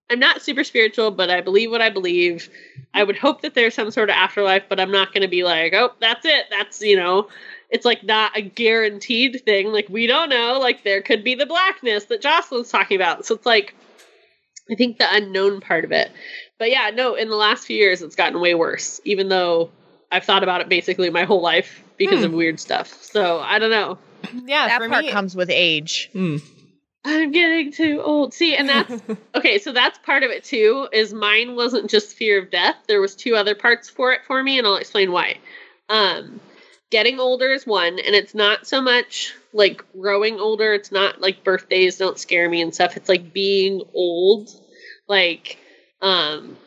[0.09, 2.49] I'm not super spiritual, but I believe what I believe.
[2.95, 5.45] I would hope that there's some sort of afterlife, but I'm not going to be
[5.45, 6.47] like, oh, that's it.
[6.51, 7.29] That's, you know,
[7.73, 9.73] it's like not a guaranteed thing.
[9.73, 10.59] Like, we don't know.
[10.61, 13.27] Like, there could be the blackness that Jocelyn's talking about.
[13.27, 13.75] So it's like,
[14.71, 16.13] I think the unknown part of it.
[16.59, 19.71] But yeah, no, in the last few years, it's gotten way worse, even though
[20.13, 22.27] I've thought about it basically my whole life because Hmm.
[22.27, 23.03] of weird stuff.
[23.03, 23.99] So I don't know.
[24.47, 26.11] yeah, that for part me, comes with age.
[26.13, 26.37] Hmm.
[27.05, 28.33] I'm getting too old.
[28.33, 29.03] See, and that's
[29.35, 29.59] okay.
[29.59, 30.89] So that's part of it too.
[30.93, 32.77] Is mine wasn't just fear of death.
[32.87, 35.39] There was two other parts for it for me, and I'll explain why.
[35.89, 36.41] Um,
[36.93, 40.75] getting older is one, and it's not so much like growing older.
[40.75, 42.97] It's not like birthdays don't scare me and stuff.
[42.97, 44.51] It's like being old.
[45.09, 45.59] Like,
[46.03, 46.59] um,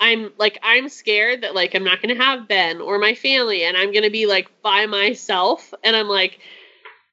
[0.00, 3.76] I'm like I'm scared that like I'm not gonna have Ben or my family, and
[3.76, 6.38] I'm gonna be like by myself, and I'm like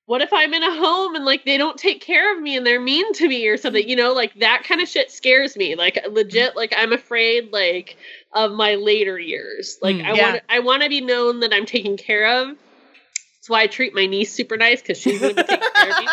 [0.07, 2.65] what if I'm in a home and like they don't take care of me and
[2.65, 3.87] they're mean to me or something?
[3.87, 5.75] You know, like that kind of shit scares me.
[5.75, 7.97] Like legit, like I'm afraid like
[8.33, 9.77] of my later years.
[9.81, 10.31] Like Mm, I yeah.
[10.31, 12.49] want I want to be known that I'm taken care of.
[12.49, 15.99] That's why I treat my niece super nice because she's gonna be taking care of
[15.99, 16.07] me.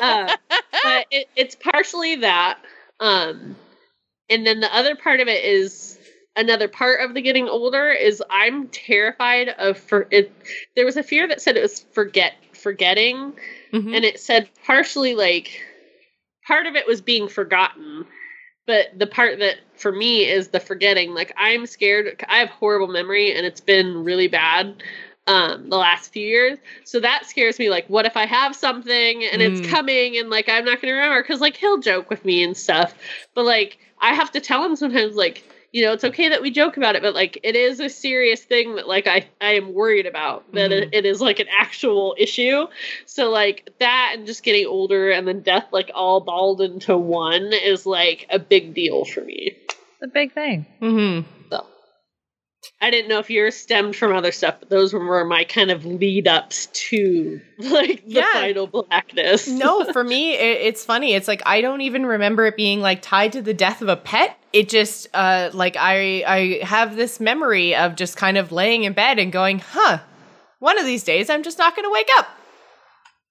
[0.00, 0.36] Uh,
[0.82, 2.58] but it, it's partially that.
[2.98, 3.56] Um,
[4.28, 5.91] and then the other part of it is
[6.36, 10.32] another part of the getting older is I'm terrified of for it.
[10.76, 13.32] There was a fear that said it was forget forgetting,
[13.72, 13.94] Mhm.
[13.96, 15.62] and it said partially like
[16.46, 18.06] part of it was being forgotten.
[18.66, 21.14] But the part that for me is the forgetting.
[21.14, 22.24] Like I'm scared.
[22.28, 24.82] I have horrible memory, and it's been really bad
[25.28, 29.22] um the last few years so that scares me like what if i have something
[29.22, 29.68] and it's Mm.
[29.70, 32.92] coming and like i'm not gonna remember because like he'll joke with me and stuff
[33.32, 36.50] but like i have to tell him sometimes like you know it's okay that we
[36.50, 39.72] joke about it but like it is a serious thing that like i i am
[39.74, 42.66] worried about that it, it is like an actual issue
[43.06, 47.52] so like that and just getting older and then death like all balled into one
[47.52, 49.56] is like a big deal for me
[50.02, 50.66] A big thing.
[50.80, 51.24] Mhm.
[51.50, 51.66] so
[52.80, 55.84] I didn't know if yours stemmed from other stuff, but those were my kind of
[55.84, 58.32] lead ups to like the Yeah.
[58.32, 59.48] final blackness.
[59.48, 61.14] no, for me, it, it's funny.
[61.14, 63.96] It's like I don't even remember it being like tied to the death of a
[63.96, 64.36] pet.
[64.52, 68.92] It just uh like I I have this memory of just kind of laying in
[68.92, 69.98] bed and going, "Huh,
[70.58, 72.28] one of these days I'm just not going to wake up."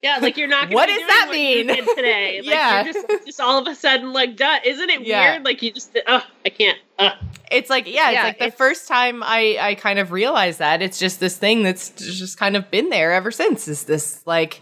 [0.02, 0.64] Yeah, like you're not.
[0.64, 1.68] Gonna What be does doing that what you mean?
[1.68, 2.38] did today?
[2.44, 2.84] Like, Yeah.
[2.84, 4.58] you're just just all of a sudden like, duh.
[4.66, 5.34] Isn't it Yeah.
[5.34, 5.46] weird?
[5.46, 6.80] Like you just, oh, I can't.
[6.98, 7.12] Uh.
[7.52, 10.58] It's like yeah, it's Yeah, like the it's- first time I I kind of realized
[10.58, 13.68] that it's just this thing that's just kind of been there ever since.
[13.68, 14.62] Is this like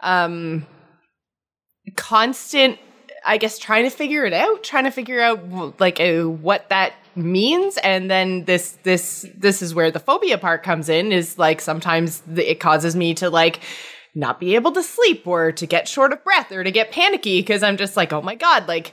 [0.00, 0.66] um
[1.96, 2.78] constant
[3.24, 6.94] I guess trying to figure it out, trying to figure out like uh, what that
[7.16, 7.76] means.
[7.78, 12.20] And then this this this is where the phobia part comes in is like sometimes
[12.26, 13.60] the, it causes me to like
[14.14, 17.40] not be able to sleep or to get short of breath or to get panicky
[17.40, 18.92] because I'm just like, oh my God, like,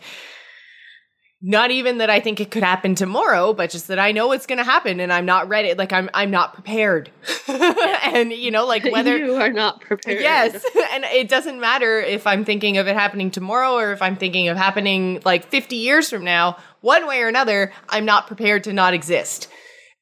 [1.44, 4.46] not even that I think it could happen tomorrow, but just that I know it's
[4.46, 5.74] going to happen and I'm not ready.
[5.74, 7.10] Like, I'm, I'm not prepared.
[7.48, 9.18] and, you know, like whether.
[9.18, 10.22] you are not prepared.
[10.22, 10.64] Yes.
[10.94, 14.50] And it doesn't matter if I'm thinking of it happening tomorrow or if I'm thinking
[14.50, 16.58] of happening like 50 years from now.
[16.82, 19.48] One way or another, I'm not prepared to not exist.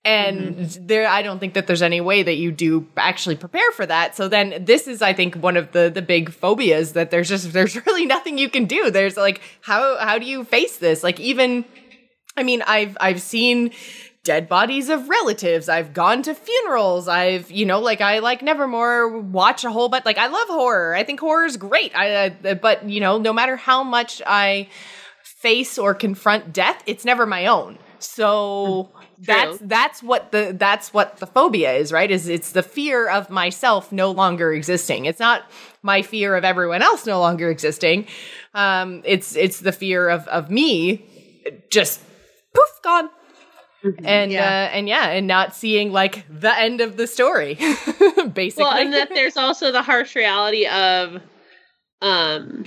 [0.05, 3.85] And there, I don't think that there's any way that you do actually prepare for
[3.85, 4.15] that.
[4.15, 7.51] So then this is, I think, one of the, the big phobias that there's just,
[7.53, 8.91] there's really nothing you can do.
[8.91, 11.03] There's like, how, how do you face this?
[11.03, 11.65] Like even,
[12.37, 13.71] I mean, I've, I've seen
[14.23, 15.67] dead bodies of relatives.
[15.67, 17.07] I've gone to funerals.
[17.07, 20.95] I've, you know, like I like Nevermore watch a whole but like I love horror.
[20.95, 21.95] I think horror is great.
[21.95, 24.69] I, uh, but you know, no matter how much I
[25.23, 27.77] face or confront death, it's never my own.
[27.99, 28.89] So
[29.21, 32.09] that's that's what the that's what the phobia is, right?
[32.09, 35.05] Is it's the fear of myself no longer existing.
[35.05, 35.43] It's not
[35.81, 38.07] my fear of everyone else no longer existing.
[38.53, 41.05] Um, it's it's the fear of of me
[41.69, 42.01] just
[42.53, 43.09] poof gone.
[44.03, 44.43] And Yeah.
[44.43, 47.53] uh, and yeah, and not seeing like the end of the story,
[48.33, 48.63] basically.
[48.63, 51.21] Well, and that there's also the harsh reality of,
[52.01, 52.65] um,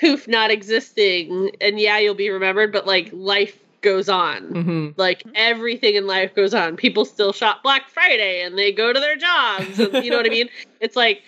[0.00, 4.42] poof not existing, and yeah, you'll be remembered, but like life goes on.
[4.48, 4.94] Mhm.
[4.96, 6.76] Like everything in life goes on.
[6.76, 9.78] People still shop Black Friday and they go to their jobs.
[9.78, 10.48] And, you know what I mean?
[10.80, 11.22] It's like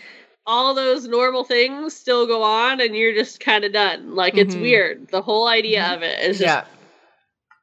[0.46, 4.14] all those normal things still go on, and you're just kind of done.
[4.14, 4.60] Like it's Mhm.
[4.62, 5.08] weird.
[5.08, 6.64] The whole idea of it is just Yeah,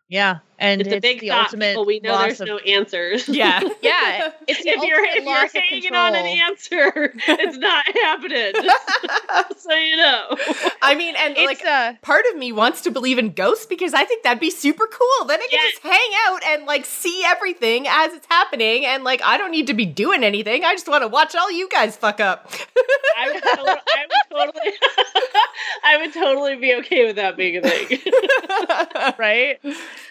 [0.08, 1.46] Yeah, and it's, it's, a big the thought.
[1.46, 3.28] ultimate But we know loss there's of no answers.
[3.30, 4.32] yeah, yeah.
[4.48, 8.54] It's if you're if you're hanging on an answer, it's not happening.
[8.54, 10.38] Just so you know.
[10.82, 13.94] I mean, and It's like uh, part of me wants to believe in ghosts because
[13.94, 15.28] I think that'd be super cool.
[15.28, 15.72] Then I can Yes.
[15.72, 19.68] just hang out and like see everything as it's happening, and like I don't need
[19.68, 20.64] to be doing anything.
[20.64, 22.52] I just want to watch all you guys fuck up.
[23.18, 24.72] I would, totally, I would totally,
[25.84, 28.00] I would totally be okay with that being a thing.
[29.18, 29.60] right.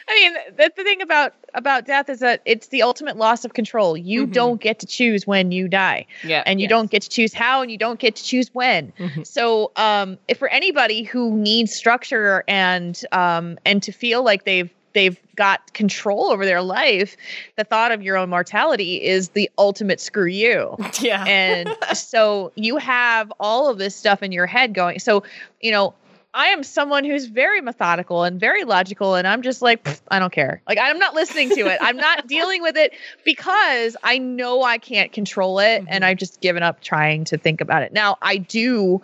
[0.09, 3.55] I mean, that's the thing about about death is that it's the ultimate loss of
[3.55, 3.97] control.
[3.97, 4.33] You Mhm.
[4.33, 6.71] don't get to choose when you die, yeah, and you Yes.
[6.71, 8.93] don't get to choose how, and you don't get to choose when.
[8.99, 9.27] Mhm.
[9.27, 14.71] So, um, if for anybody who needs structure and um, and to feel like they've
[14.95, 17.17] they've got control over their life,
[17.57, 20.77] the thought of your own mortality is the ultimate screw you.
[21.01, 25.23] yeah, and so you have all of this stuff in your head going so
[25.61, 25.95] you know
[26.35, 30.33] i am someone who's very methodical and very logical and i'm just like i don't
[30.33, 32.93] care like i'm not listening to it i'm not dealing with it
[33.25, 36.09] because i know i can't control it and Mhm.
[36.09, 39.01] i've just given up trying to think about it now i do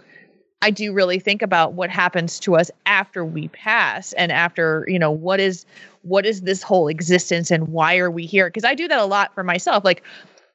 [0.62, 4.98] i do really think about what happens to us after we pass and after you
[4.98, 5.66] know what is
[6.02, 9.06] what is this whole existence and why are we here because i do that a
[9.06, 10.02] lot for myself like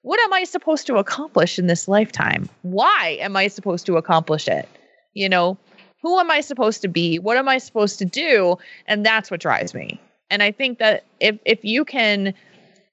[0.02, 2.48] what am I supposed to accomplish in this lifetime?
[2.62, 4.66] Why am I supposed to accomplish it?
[5.14, 5.58] You know,
[6.02, 7.20] who am I supposed to be?
[7.20, 8.58] What am I supposed to do?
[8.88, 10.00] And that's what drives me.
[10.30, 12.34] And I think that if if you can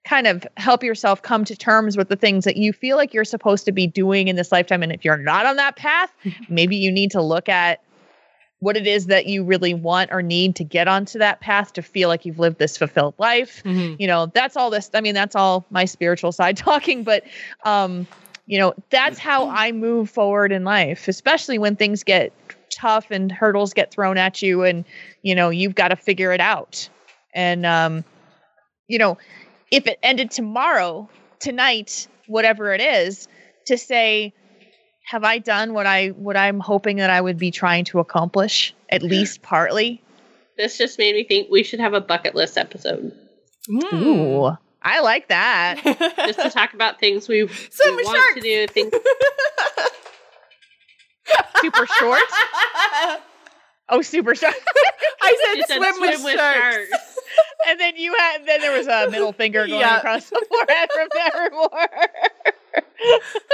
[0.05, 3.25] kind of help yourself come to terms with the things that you feel like you're
[3.25, 6.13] supposed to be doing in this lifetime and if you're not on that path,
[6.49, 7.81] maybe you need to look at
[8.61, 11.83] what it is that you really want or need to get onto that path to
[11.83, 13.97] feel like you've lived this fulfilled life Mhm.
[14.01, 17.23] you know that's all this i mean that's all my spiritual side talking but
[17.65, 18.07] um
[18.47, 22.33] you know that's how i move forward in life especially when things get
[22.71, 24.85] tough and hurdles get thrown at you and
[25.23, 26.89] you know you've got to figure it out
[27.35, 28.05] and um
[28.89, 29.17] you know
[29.71, 31.09] if it ended tomorrow
[31.41, 33.29] tonight whatever it is
[33.67, 34.33] to say
[35.07, 38.75] have i done what i what i'm hoping that i would be trying to accomplish
[38.91, 40.03] at least partly
[40.57, 43.13] this just made me think we should have a bucket list episode
[43.69, 43.93] Mm.
[43.95, 45.81] ooh i like that
[46.19, 48.35] just to talk about things we, we Swim with want sharks.
[48.35, 48.67] to do.
[48.69, 48.93] Things
[51.61, 52.23] super short
[53.89, 54.55] Oh, super short.
[55.23, 56.91] I said, swim, with, sharks.
[57.69, 59.99] and then you had then there was a middle finger going Yeah.
[59.99, 61.89] across the forehead from Nevermore.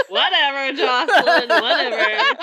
[0.09, 2.37] Whatever, Jocelyn, whatever.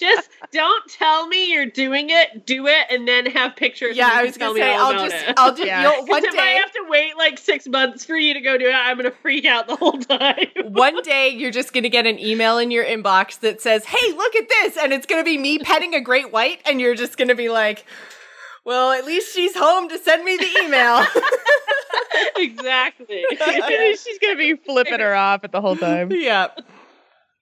[0.00, 2.46] Just don't tell me you're doing it.
[2.46, 3.96] Do it, and then have pictures.
[3.96, 5.34] Yeah, I was gonna me say I'll just it.
[5.36, 5.82] I'll just Yeah.
[5.82, 8.58] you'll, one Because if I have to wait like six months for you to go
[8.58, 10.46] do it, I'm gonna freak out the whole time.
[10.64, 14.34] one day you're just gonna get an email in your inbox that says, "Hey, look
[14.36, 17.34] at this," and it's gonna be me petting a great white, and you're just gonna
[17.34, 17.84] be like.
[18.66, 21.06] Well, at least she's home to send me the email.
[22.36, 23.24] exactly.
[23.96, 26.10] She's gonna be flipping her off at the whole time.
[26.10, 26.48] yeah.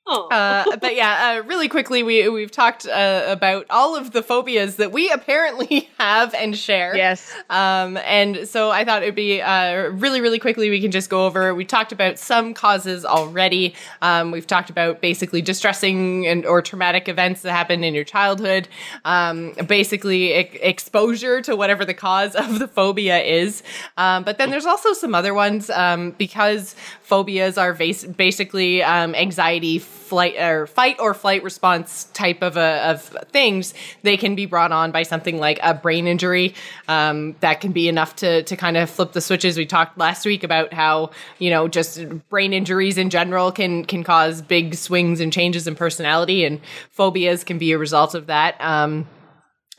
[0.07, 0.29] Oh.
[0.29, 4.77] Uh, but yeah, uh, really quickly, we we've talked uh, about all of the phobias
[4.77, 6.95] that we apparently have and share.
[6.95, 7.33] Yes.
[7.49, 10.69] Um, and so I thought it'd be uh, really, really quickly.
[10.69, 11.55] We can just go over.
[11.55, 13.75] We talked about some causes already.
[14.03, 18.69] Um, we've talked about basically distressing and or traumatic events that happened in your childhood.
[19.07, 23.63] Um, basically, e- exposure to whatever the cause of the phobia is.
[23.97, 29.15] Um, but then there's also some other ones um, because phobias are bas- basically um,
[29.15, 34.47] anxiety flight or fight or flight response type of a, of things they can be
[34.47, 36.55] brought on by something like a brain injury.
[36.89, 39.57] Um, that can be enough to to kind of flip the switches.
[39.57, 44.05] We talked last week about how you know just brain injuries in general can can
[44.05, 48.61] cause big swings and changes in personality and phobias can be a result of that.
[48.61, 49.07] Um,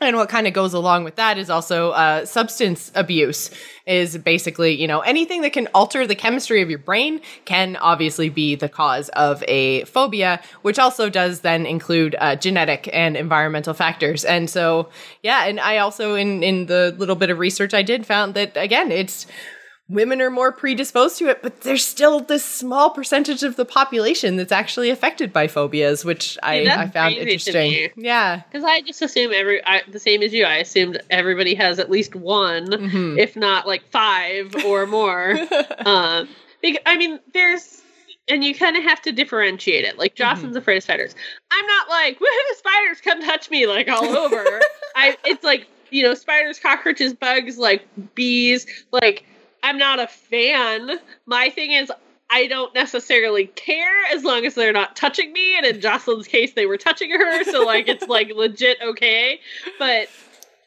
[0.00, 3.50] and what kind of goes along with that is also uh, substance abuse
[3.86, 8.28] is basically you know anything that can alter the chemistry of your brain can obviously
[8.28, 13.74] be the cause of a phobia which also does then include uh, genetic and environmental
[13.74, 14.24] factors.
[14.24, 14.88] And so
[15.22, 18.56] yeah and i also in in the little bit of research i did found that
[18.56, 19.26] again it's
[19.88, 24.36] women are more predisposed to it, but there's still this small percentage of the population
[24.36, 27.90] that's actually affected by phobias, which I, that's I found interesting.
[27.96, 28.42] Yeah.
[28.50, 30.44] Because I just assume every I, the same as you.
[30.44, 33.18] I assumed everybody has at least one, Mhm.
[33.18, 35.38] if not like five or more.
[35.86, 36.28] um,
[36.62, 37.82] because, I mean, there's
[38.28, 39.98] and you kind of have to differentiate it.
[39.98, 41.14] Like Jocelyn's afraid of spiders.
[41.52, 44.44] I'm not like woohoo, spiders come touch me like all over.
[44.96, 48.66] I it's like you know spiders, cockroaches, bugs, like bees.
[48.90, 49.24] Like
[49.62, 50.98] I'm not a fan.
[51.26, 51.90] My thing is.
[52.28, 55.56] I don't necessarily care as long as they're not touching me.
[55.56, 59.38] And in Jocelyn's case, they were touching her, so like it's like legit okay.
[59.78, 60.08] But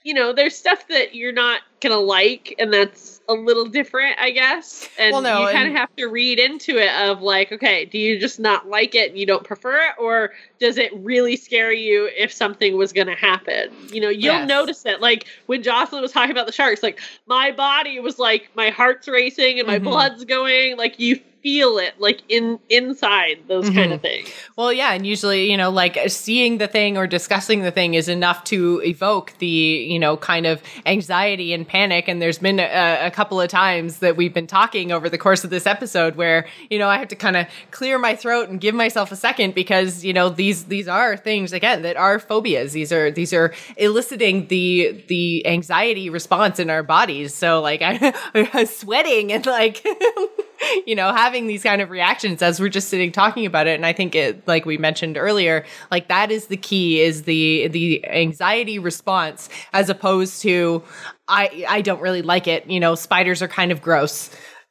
[0.03, 4.31] you know, there's stuff that you're not gonna like, and that's a little different, I
[4.31, 4.89] guess.
[4.97, 7.97] And Well, no, you kind of have to read into it of like, okay, do
[7.99, 11.71] you just not like it and you don't prefer it, or does it really scare
[11.71, 13.87] you if something was gonna happen?
[13.91, 14.47] You know, you'll Yes.
[14.47, 15.01] notice it.
[15.01, 19.07] Like when Jocelyn was talking about the sharks, like my body was like my heart's
[19.07, 19.83] racing and my Mhm.
[19.83, 20.77] blood's going.
[20.77, 23.93] Like you feel it, like in inside those kind mm-hmm.
[23.93, 24.29] of things.
[24.55, 28.09] Well, yeah, and usually, you know, like seeing the thing or discussing the thing is
[28.09, 32.07] enough to evoke the, you know, kind of anxiety and panic.
[32.07, 35.43] And there's been a, a couple of times that we've been talking over the course
[35.43, 38.59] of this episode where, you know, I have to kind of clear my throat and
[38.59, 42.73] give myself a second because, you know, these these are things again that are phobias.
[42.73, 47.33] These are these are eliciting the the anxiety response in our bodies.
[47.33, 48.13] So like I,
[48.53, 49.85] I'm sweating and like
[50.85, 53.75] you know, having these kind of reactions as we're just sitting talking about it.
[53.75, 57.67] And I think it, like we mentioned earlier, like that is the key is the,
[57.67, 60.83] the anxiety response as opposed to,
[61.27, 62.69] I, I don't really like it.
[62.69, 64.29] You know, spiders are kind of gross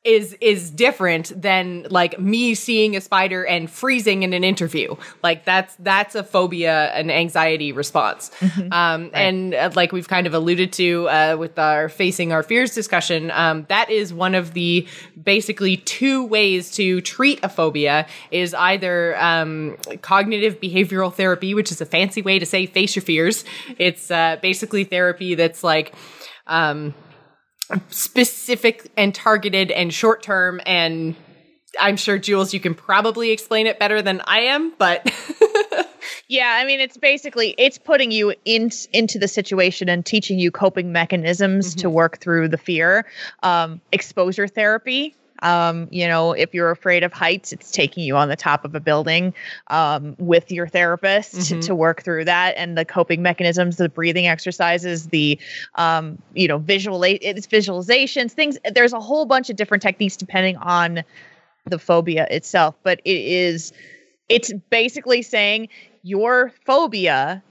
[0.08, 4.96] is is different than like me seeing a spider and freezing in an interview.
[5.22, 8.30] Like that's that's a phobia an anxiety response.
[8.72, 12.74] Um and uh, like we've kind of alluded to uh, with our facing our fears
[12.74, 14.86] discussion um that is one of the
[15.22, 21.80] basically two ways to treat a phobia is either um cognitive behavioral therapy which is
[21.80, 23.44] a fancy way to say face your fears.
[23.78, 25.94] It's uh basically therapy that's like
[26.46, 26.94] um
[27.88, 31.16] specific and targeted and short term and
[31.80, 35.10] I'm sure Jules you can probably explain it better than I am but
[36.28, 40.50] Yeah, I mean, it's basically it's putting you in into the situation and teaching you
[40.50, 43.06] coping mechanisms to work through the fear.
[43.42, 45.14] Um, exposure therapy.
[45.42, 48.74] Um, you know, if you're afraid of heights, it's taking you on the top of
[48.74, 49.34] a building
[49.68, 51.64] um, with your therapist Mhm.
[51.66, 55.38] to work through that and the coping mechanisms, the breathing exercises, the
[55.76, 58.58] um, you know, visual it's visualizations, things.
[58.72, 61.04] There's a whole bunch of different techniques depending on
[61.66, 63.72] the phobia itself, but it is
[64.28, 65.68] it's basically saying
[66.02, 67.42] your phobia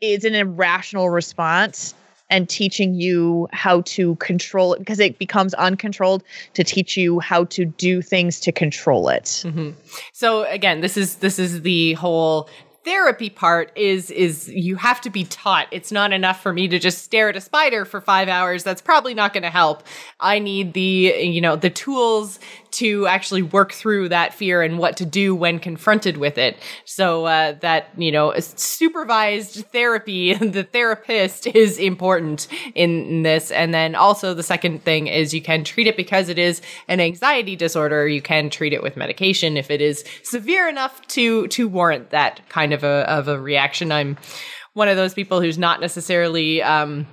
[0.00, 1.94] is an irrational response
[2.30, 6.22] and teaching you how to control it because it becomes uncontrolled
[6.54, 9.24] to teach you how to do things to control it.
[9.46, 9.74] Mhm.
[10.12, 12.48] So again, this is this is the whole
[12.84, 15.66] therapy part is is you have to be taught.
[15.70, 18.62] It's not enough for me to just stare at a spider for 5 hours.
[18.62, 19.82] That's probably not going to help.
[20.20, 22.38] I need the you know, the tools
[22.72, 26.56] to actually work through that fear and what to do when confronted with it.
[26.84, 33.50] So uh, that you know, supervised therapy, the therapist is important in, in this.
[33.50, 37.00] And then also the second thing is you can treat it because it is an
[37.00, 38.06] anxiety disorder.
[38.06, 42.40] You can treat it with medication if it is severe enough to to warrant that
[42.48, 43.92] kind of a of a reaction.
[43.92, 44.16] I'm
[44.74, 47.06] one of those people who's not necessarily um,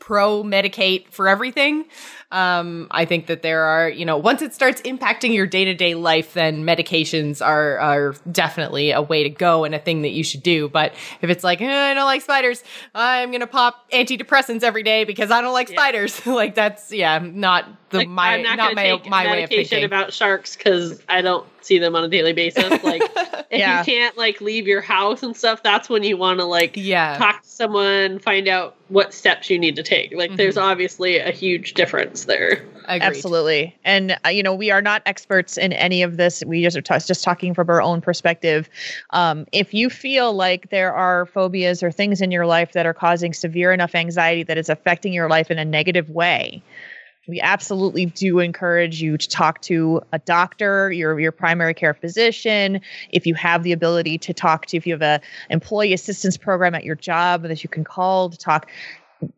[0.00, 1.84] pro medicate for everything.
[2.30, 5.74] Um, I think that there are, you know, once it starts impacting your day to
[5.74, 10.10] day life, then medications are are definitely a way to go and a thing that
[10.10, 10.68] you should do.
[10.68, 12.62] But if it's like eh, I don't like spiders,
[12.94, 15.76] I'm gonna pop antidepressants every day because I don't like yeah.
[15.76, 16.26] spiders.
[16.26, 20.12] like that's yeah, not the like, my not, not my my way of thinking about
[20.12, 22.64] sharks because I don't see them on a daily basis.
[22.88, 23.02] Like
[23.50, 23.80] if yeah.
[23.80, 27.18] you can't like leave your house and stuff, that's when you want to like yeah.
[27.18, 30.12] talk to someone, find out what steps you need to take.
[30.14, 30.36] Like mm-hmm.
[30.36, 32.64] there's obviously a huge difference there.
[32.84, 33.02] Agreed.
[33.02, 33.76] Absolutely.
[33.84, 36.42] And uh, you know, we are not experts in any of this.
[36.46, 38.70] We just are t- just talking from our own perspective.
[39.10, 42.94] Um, if you feel like there are phobias or things in your life that are
[42.94, 46.62] causing severe enough anxiety that it's affecting your life in a negative way,
[47.28, 52.80] we absolutely do encourage you to talk to a doctor, your your primary care physician.
[53.10, 55.20] If you have the ability to talk to, if you have a
[55.50, 58.68] employee assistance program at your job that you can call to talk,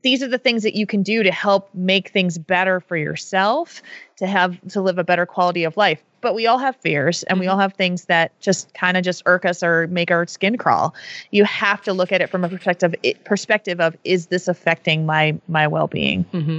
[0.02, 3.82] these are the things that you can do to help make things better for yourself,
[4.16, 6.02] to have to live a better quality of life.
[6.20, 7.62] But we all have fears and we all mm-hmm.
[7.62, 10.94] have things that just kind of just irk us or make our skin crawl.
[11.30, 15.40] You have to look at it from a perspective perspective of is this affecting my
[15.48, 16.24] my well-being?
[16.24, 16.58] Mm-hmm.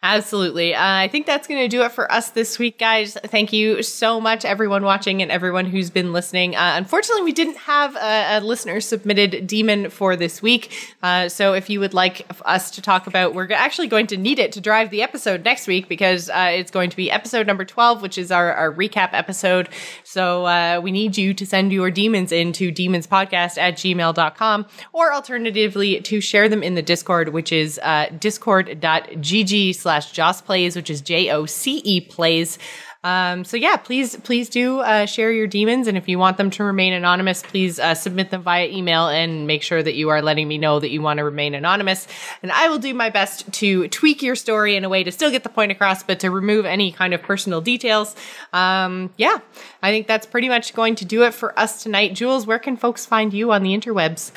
[0.00, 0.76] Absolutely.
[0.76, 3.16] Uh, I think that's going to do it for us this week, guys.
[3.24, 6.54] Thank you so much, everyone watching and everyone who's been listening.
[6.54, 10.72] Uh, unfortunately, we didn't have a, a, listener submitted demon for this week.
[11.02, 14.38] Uh, so if you would like us to talk about, we're actually going to need
[14.38, 17.64] it to drive the episode next week because uh, it's going to be episode number
[17.64, 19.68] 12, which is our, our recap episode.
[20.04, 26.00] So uh, we need you to send your demons into demonspodcast at gmail.com or alternatively
[26.02, 31.00] to share them in the Discord, which is uh, discord.gg slash Joce Plays, which is
[31.00, 32.58] J O C E Plays.
[33.04, 36.50] Um, so yeah, please, please do uh, share your demons, and if you want them
[36.50, 40.20] to remain anonymous, please uh, submit them via email and make sure that you are
[40.20, 42.06] letting me know that you want to remain anonymous.
[42.42, 45.30] And I will do my best to tweak your story in a way to still
[45.30, 48.14] get the point across, but to remove any kind of personal details.
[48.52, 49.38] Um, yeah,
[49.80, 52.14] I think that's pretty much going to do it for us tonight.
[52.14, 54.32] Jules, where can folks find you on the interwebs?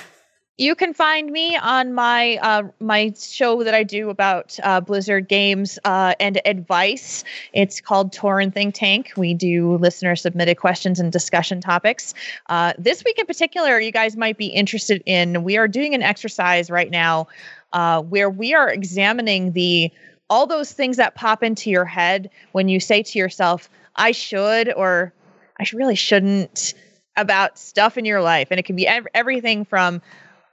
[0.61, 5.27] You can find me on my uh, my show that I do about uh, Blizzard
[5.27, 7.23] games uh, and advice.
[7.51, 9.11] It's called Tauren Think Tank.
[9.17, 12.13] We do listener submitted questions and discussion topics.
[12.47, 15.43] Uh, this week in particular, you guys might be interested in.
[15.43, 17.27] We are doing an exercise right now
[17.73, 19.89] uh, where we are examining the
[20.29, 24.71] all those things that pop into your head when you say to yourself, "I should"
[24.71, 25.11] or
[25.59, 26.75] "I really shouldn't."
[27.17, 30.01] about stuff in your life and it can be ev- everything from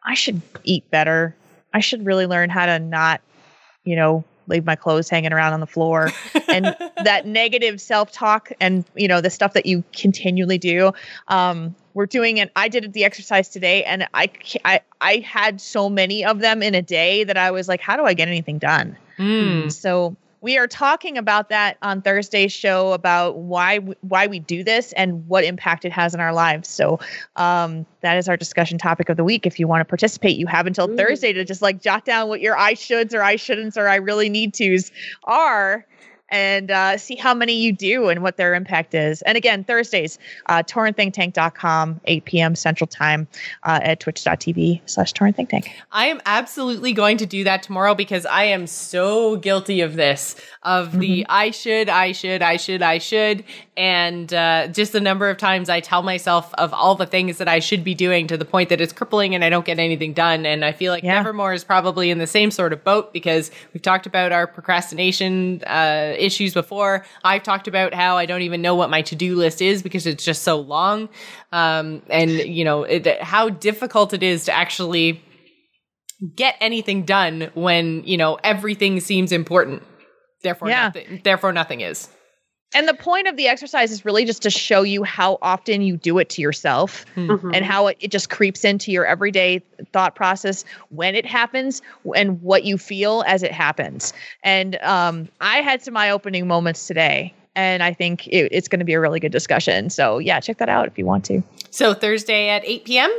[0.09, 1.37] I should eat better.
[1.73, 3.21] I should really learn how to not,
[3.85, 6.11] you know, leave my clothes hanging around on the floor
[6.49, 10.91] and that negative self-talk and you know the stuff that you continually do
[11.29, 14.31] um, we're doing it i did the exercise today and I,
[14.65, 17.97] I i had so many of them in a day that i was like how
[17.97, 19.71] do i get anything done mm.
[19.71, 24.93] so we are talking about that on Thursday's show about why why we do this
[24.93, 26.69] and what impact it has in our lives.
[26.69, 27.01] So
[27.37, 29.47] um, that is our discussion topic of the week.
[29.47, 30.97] If you want to participate, you have until Ooh.
[30.97, 33.97] Thursday to just like jot down what your I shoulds or I shouldn'ts or I
[33.97, 34.93] really need tos
[35.25, 35.87] are
[36.31, 39.23] and uh, see how many you do and what their impact is.
[39.23, 42.55] And again, Thursdays, uh, taurenThinkTank.com, 8 p.m.
[42.55, 43.27] Central Time
[43.65, 45.69] uh, at twitch.tv slash taurenThinkTank.
[45.93, 50.37] I am absolutely going to do that tomorrow because I am so guilty of this,
[50.63, 51.01] of mm-hmm.
[51.01, 53.45] the I should, I should, I should, I should.
[53.77, 57.49] And uh, just the number of times I tell myself of all the things that
[57.49, 60.13] I should be doing to the point that it's crippling and I don't get anything
[60.13, 60.45] done.
[60.45, 61.15] And I feel like yeah.
[61.15, 65.63] Nevermore is probably in the same sort of boat because we've talked about our procrastination
[65.65, 67.05] uh, issues before.
[67.25, 70.07] I've talked about how I don't even know what my to do list is because
[70.07, 71.09] it's just so long.
[71.53, 75.23] Um, and, you know, it, how difficult it is to actually
[76.35, 79.83] get anything done when, you know, everything seems important.
[80.43, 80.87] Therefore, yeah.
[80.87, 82.09] nothing, therefore nothing is.
[82.75, 85.97] And the point of the exercise is really just to show you how often you
[85.97, 87.55] do it to yourself mm-hmm.
[87.55, 89.63] and how it, it just creeps into your everyday
[89.93, 91.81] thought process when it happens
[92.15, 94.13] and what you feel as it happens.
[94.43, 97.35] And um, I had some eye opening moments today.
[97.57, 99.91] And I think it, it's going to be a really good discussion.
[99.91, 101.43] So, yeah, check that out if you want to.
[101.71, 103.11] So, Thursday at 8 p.m.?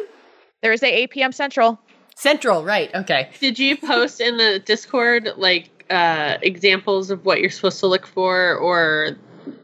[0.64, 1.32] Thursday, 8 p.m.
[1.34, 1.78] Central.
[2.16, 2.94] Central, right.
[2.96, 3.30] Okay.
[3.40, 8.06] Did you post in the Discord like uh, examples of what you're supposed to look
[8.06, 9.18] for or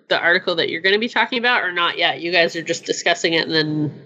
[0.07, 2.21] the article that you're going to be talking about, or not yet?
[2.21, 4.04] You guys are just discussing it and then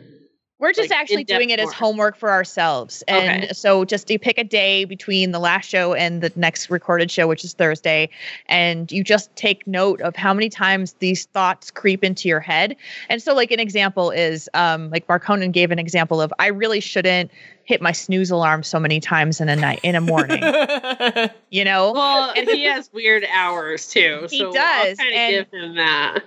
[0.60, 3.02] We're just Like, actually doing it as homework for ourselves.
[3.08, 3.54] And Okay.
[3.54, 7.28] so just you pick a day between the last show and the next recorded show,
[7.28, 8.10] which is Thursday,
[8.48, 12.76] and you just take note of how many times these thoughts creep into your head.
[13.08, 16.82] And so like an example is um like Marconin gave an example of I really
[16.82, 17.32] shouldn't
[17.64, 20.42] hit my snooze alarm so many times in a night in a morning.
[21.52, 21.94] you know?
[21.94, 24.28] well, and he has weird hours too.
[24.30, 26.20] He so does, I'll kind and- of give him that.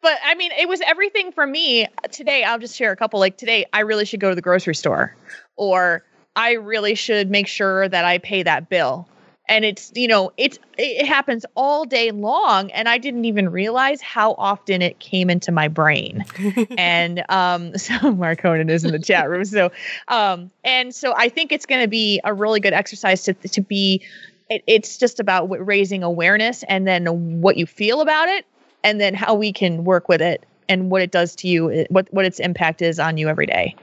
[0.00, 1.86] But I mean, it was everything for me.
[2.10, 3.18] Today, I'll just share a couple.
[3.20, 5.16] Like today, I really should go to the grocery store,
[5.56, 6.04] or
[6.36, 9.08] I really should make sure that I pay that bill.
[9.48, 14.00] And it's you know it's it happens all day long, and I didn't even realize
[14.00, 16.24] how often it came into my brain.
[16.78, 19.44] and um, so Mark Conan is in the chat room.
[19.46, 19.72] So
[20.06, 23.60] um, and so I think it's going to be a really good exercise to to
[23.62, 24.02] be.
[24.50, 28.46] It, it's just about raising awareness, and then what you feel about it,
[28.84, 32.06] and then how we can work with it and what it does to you, what
[32.12, 33.74] what its impact is on you every day.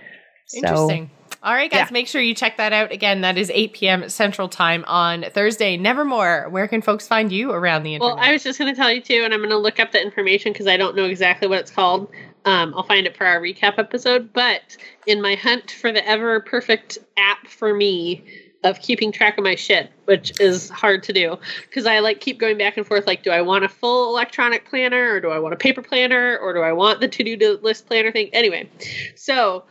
[0.47, 1.09] So, Interesting.
[1.43, 1.87] All right, guys, Yeah.
[1.91, 2.91] make sure you check that out.
[2.91, 4.09] Again, that is 8 p.m.
[4.09, 5.77] Central Time on Thursday.
[5.77, 6.47] Nevermore.
[6.49, 8.15] Where can folks find you around the internet?
[8.15, 9.91] Well, I was just going to tell you too, and I'm going to look up
[9.91, 12.09] the information because I don't know exactly what it's called.
[12.45, 14.33] Um, I'll find it for our recap episode.
[14.33, 18.23] But in my hunt for the ever perfect app for me
[18.65, 22.39] of keeping track of my shit, which is hard to do because I like keep
[22.39, 23.05] going back and forth.
[23.05, 26.37] Like, do I want a full electronic planner or do I want a paper planner
[26.39, 28.29] or do I want the to do list planner thing?
[28.33, 28.67] Anyway,
[29.15, 29.63] so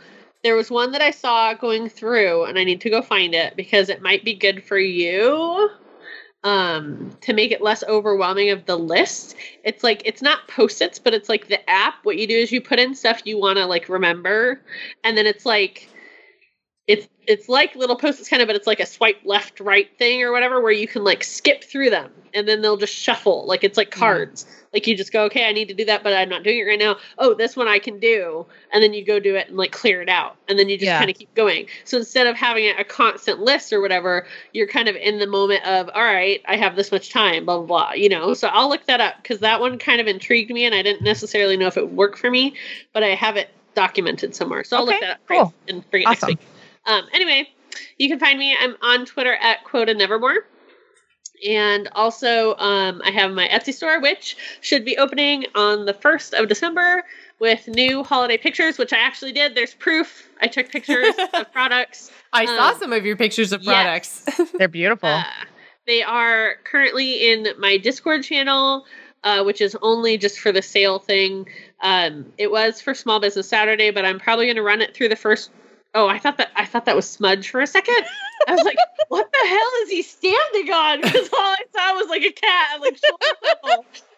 [0.44, 3.56] there was one that I saw going through, and I need to go find it
[3.56, 5.70] because it might be good for you
[6.44, 11.14] um to make it less overwhelming of the list it's like it's not post-its but
[11.14, 13.64] it's like the app what you do is you put in stuff you want to
[13.64, 14.60] like remember
[15.04, 15.88] and then it's like
[16.86, 20.22] it's it's like little post-its kind of but it's like a swipe left right thing
[20.22, 23.64] or whatever where you can like skip through them and then they'll just shuffle like
[23.64, 24.00] it's like mm-hmm.
[24.00, 24.46] cards.
[24.74, 26.64] Like you just go okay i need to do that but i'm not doing it
[26.64, 26.96] right now.
[27.16, 30.02] Oh this one i can do and then you go do it and like clear
[30.02, 30.98] it out and then you just Yeah.
[30.98, 31.68] kind of keep going.
[31.84, 35.26] So instead of having it a constant list or whatever you're kind of in the
[35.26, 38.34] moment of all right i have this much time blah blah blah you know?
[38.34, 41.02] So i'll look that up because that one kind of intrigued me and i didn't
[41.02, 42.54] necessarily know if it would work for me
[42.92, 44.64] but i have it documented somewhere.
[44.64, 45.54] So i'll look that up cool.
[45.68, 46.38] and bring it next week
[46.86, 47.48] um, anyway
[47.98, 50.46] you can find me i'm on twitter at quota nevermore
[51.46, 56.40] and also um, i have my etsy store which should be opening on the 1st
[56.40, 57.02] of december
[57.40, 62.10] with new holiday pictures which i actually did there's proof i took pictures of products
[62.34, 64.24] I saw um, some of your pictures of yes.
[64.24, 64.52] products.
[64.58, 65.08] they're beautiful.
[65.08, 65.24] uh,
[65.86, 68.84] they are currently in my Discord channel,
[69.22, 71.46] uh, which is only just for the sale thing.
[71.80, 75.08] Um, it was for Small Business Saturday, but I'm probably going to run it through
[75.10, 75.50] the first.
[75.94, 78.04] Oh, I thought that I thought that was Smudge for a second.
[78.48, 78.76] I was like,
[79.08, 82.68] "What the hell is he standing on?" Because all I saw was like a cat
[82.74, 82.98] and like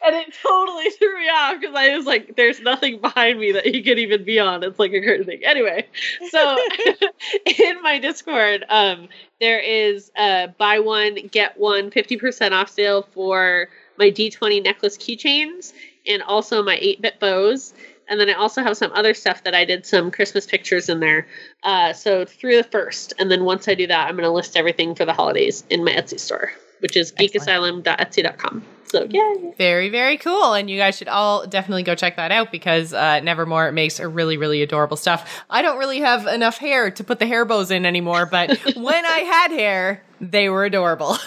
[0.06, 3.66] and it totally threw me off because I was like, "There's nothing behind me that
[3.66, 5.40] he could even be on." It's like a curtain thing.
[5.44, 5.86] Anyway,
[6.30, 6.56] so
[7.58, 9.08] in my Discord, um,
[9.38, 15.72] there is a buy one get one 50% off sale for my d20 necklace keychains
[16.06, 17.74] and also my 8-bit bows
[18.08, 21.00] and then i also have some other stuff that i did some christmas pictures in
[21.00, 21.26] there
[21.62, 24.56] uh, so through the first and then once i do that i'm going to list
[24.56, 26.50] everything for the holidays in my etsy store
[26.80, 30.52] which is geekasylum.etsy.com so yeah Very, very cool.
[30.52, 34.06] And you guys should all definitely go check that out because uh, Nevermore makes a
[34.06, 35.44] really, really adorable stuff.
[35.50, 39.04] I don't really have enough hair to put the hair bows in anymore, but when
[39.04, 41.16] I had hair, they were adorable.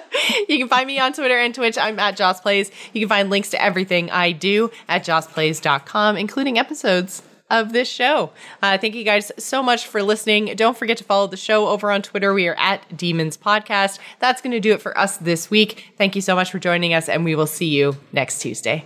[0.48, 1.78] you can find me on Twitter and Twitch.
[1.78, 2.70] I'm at Joce Plays.
[2.92, 8.30] You can find links to everything I do at joceplays.com, including episodes of this show.
[8.62, 10.46] Uh, thank you guys so much for listening.
[10.56, 12.32] Don't forget to follow the show over on Twitter.
[12.32, 13.98] We are at Demons Podcast.
[14.18, 15.92] That's going to do it for us this week.
[15.98, 18.84] Thank you so much for joining us, and we will see you next Tuesday.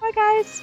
[0.00, 0.62] Bye, guys.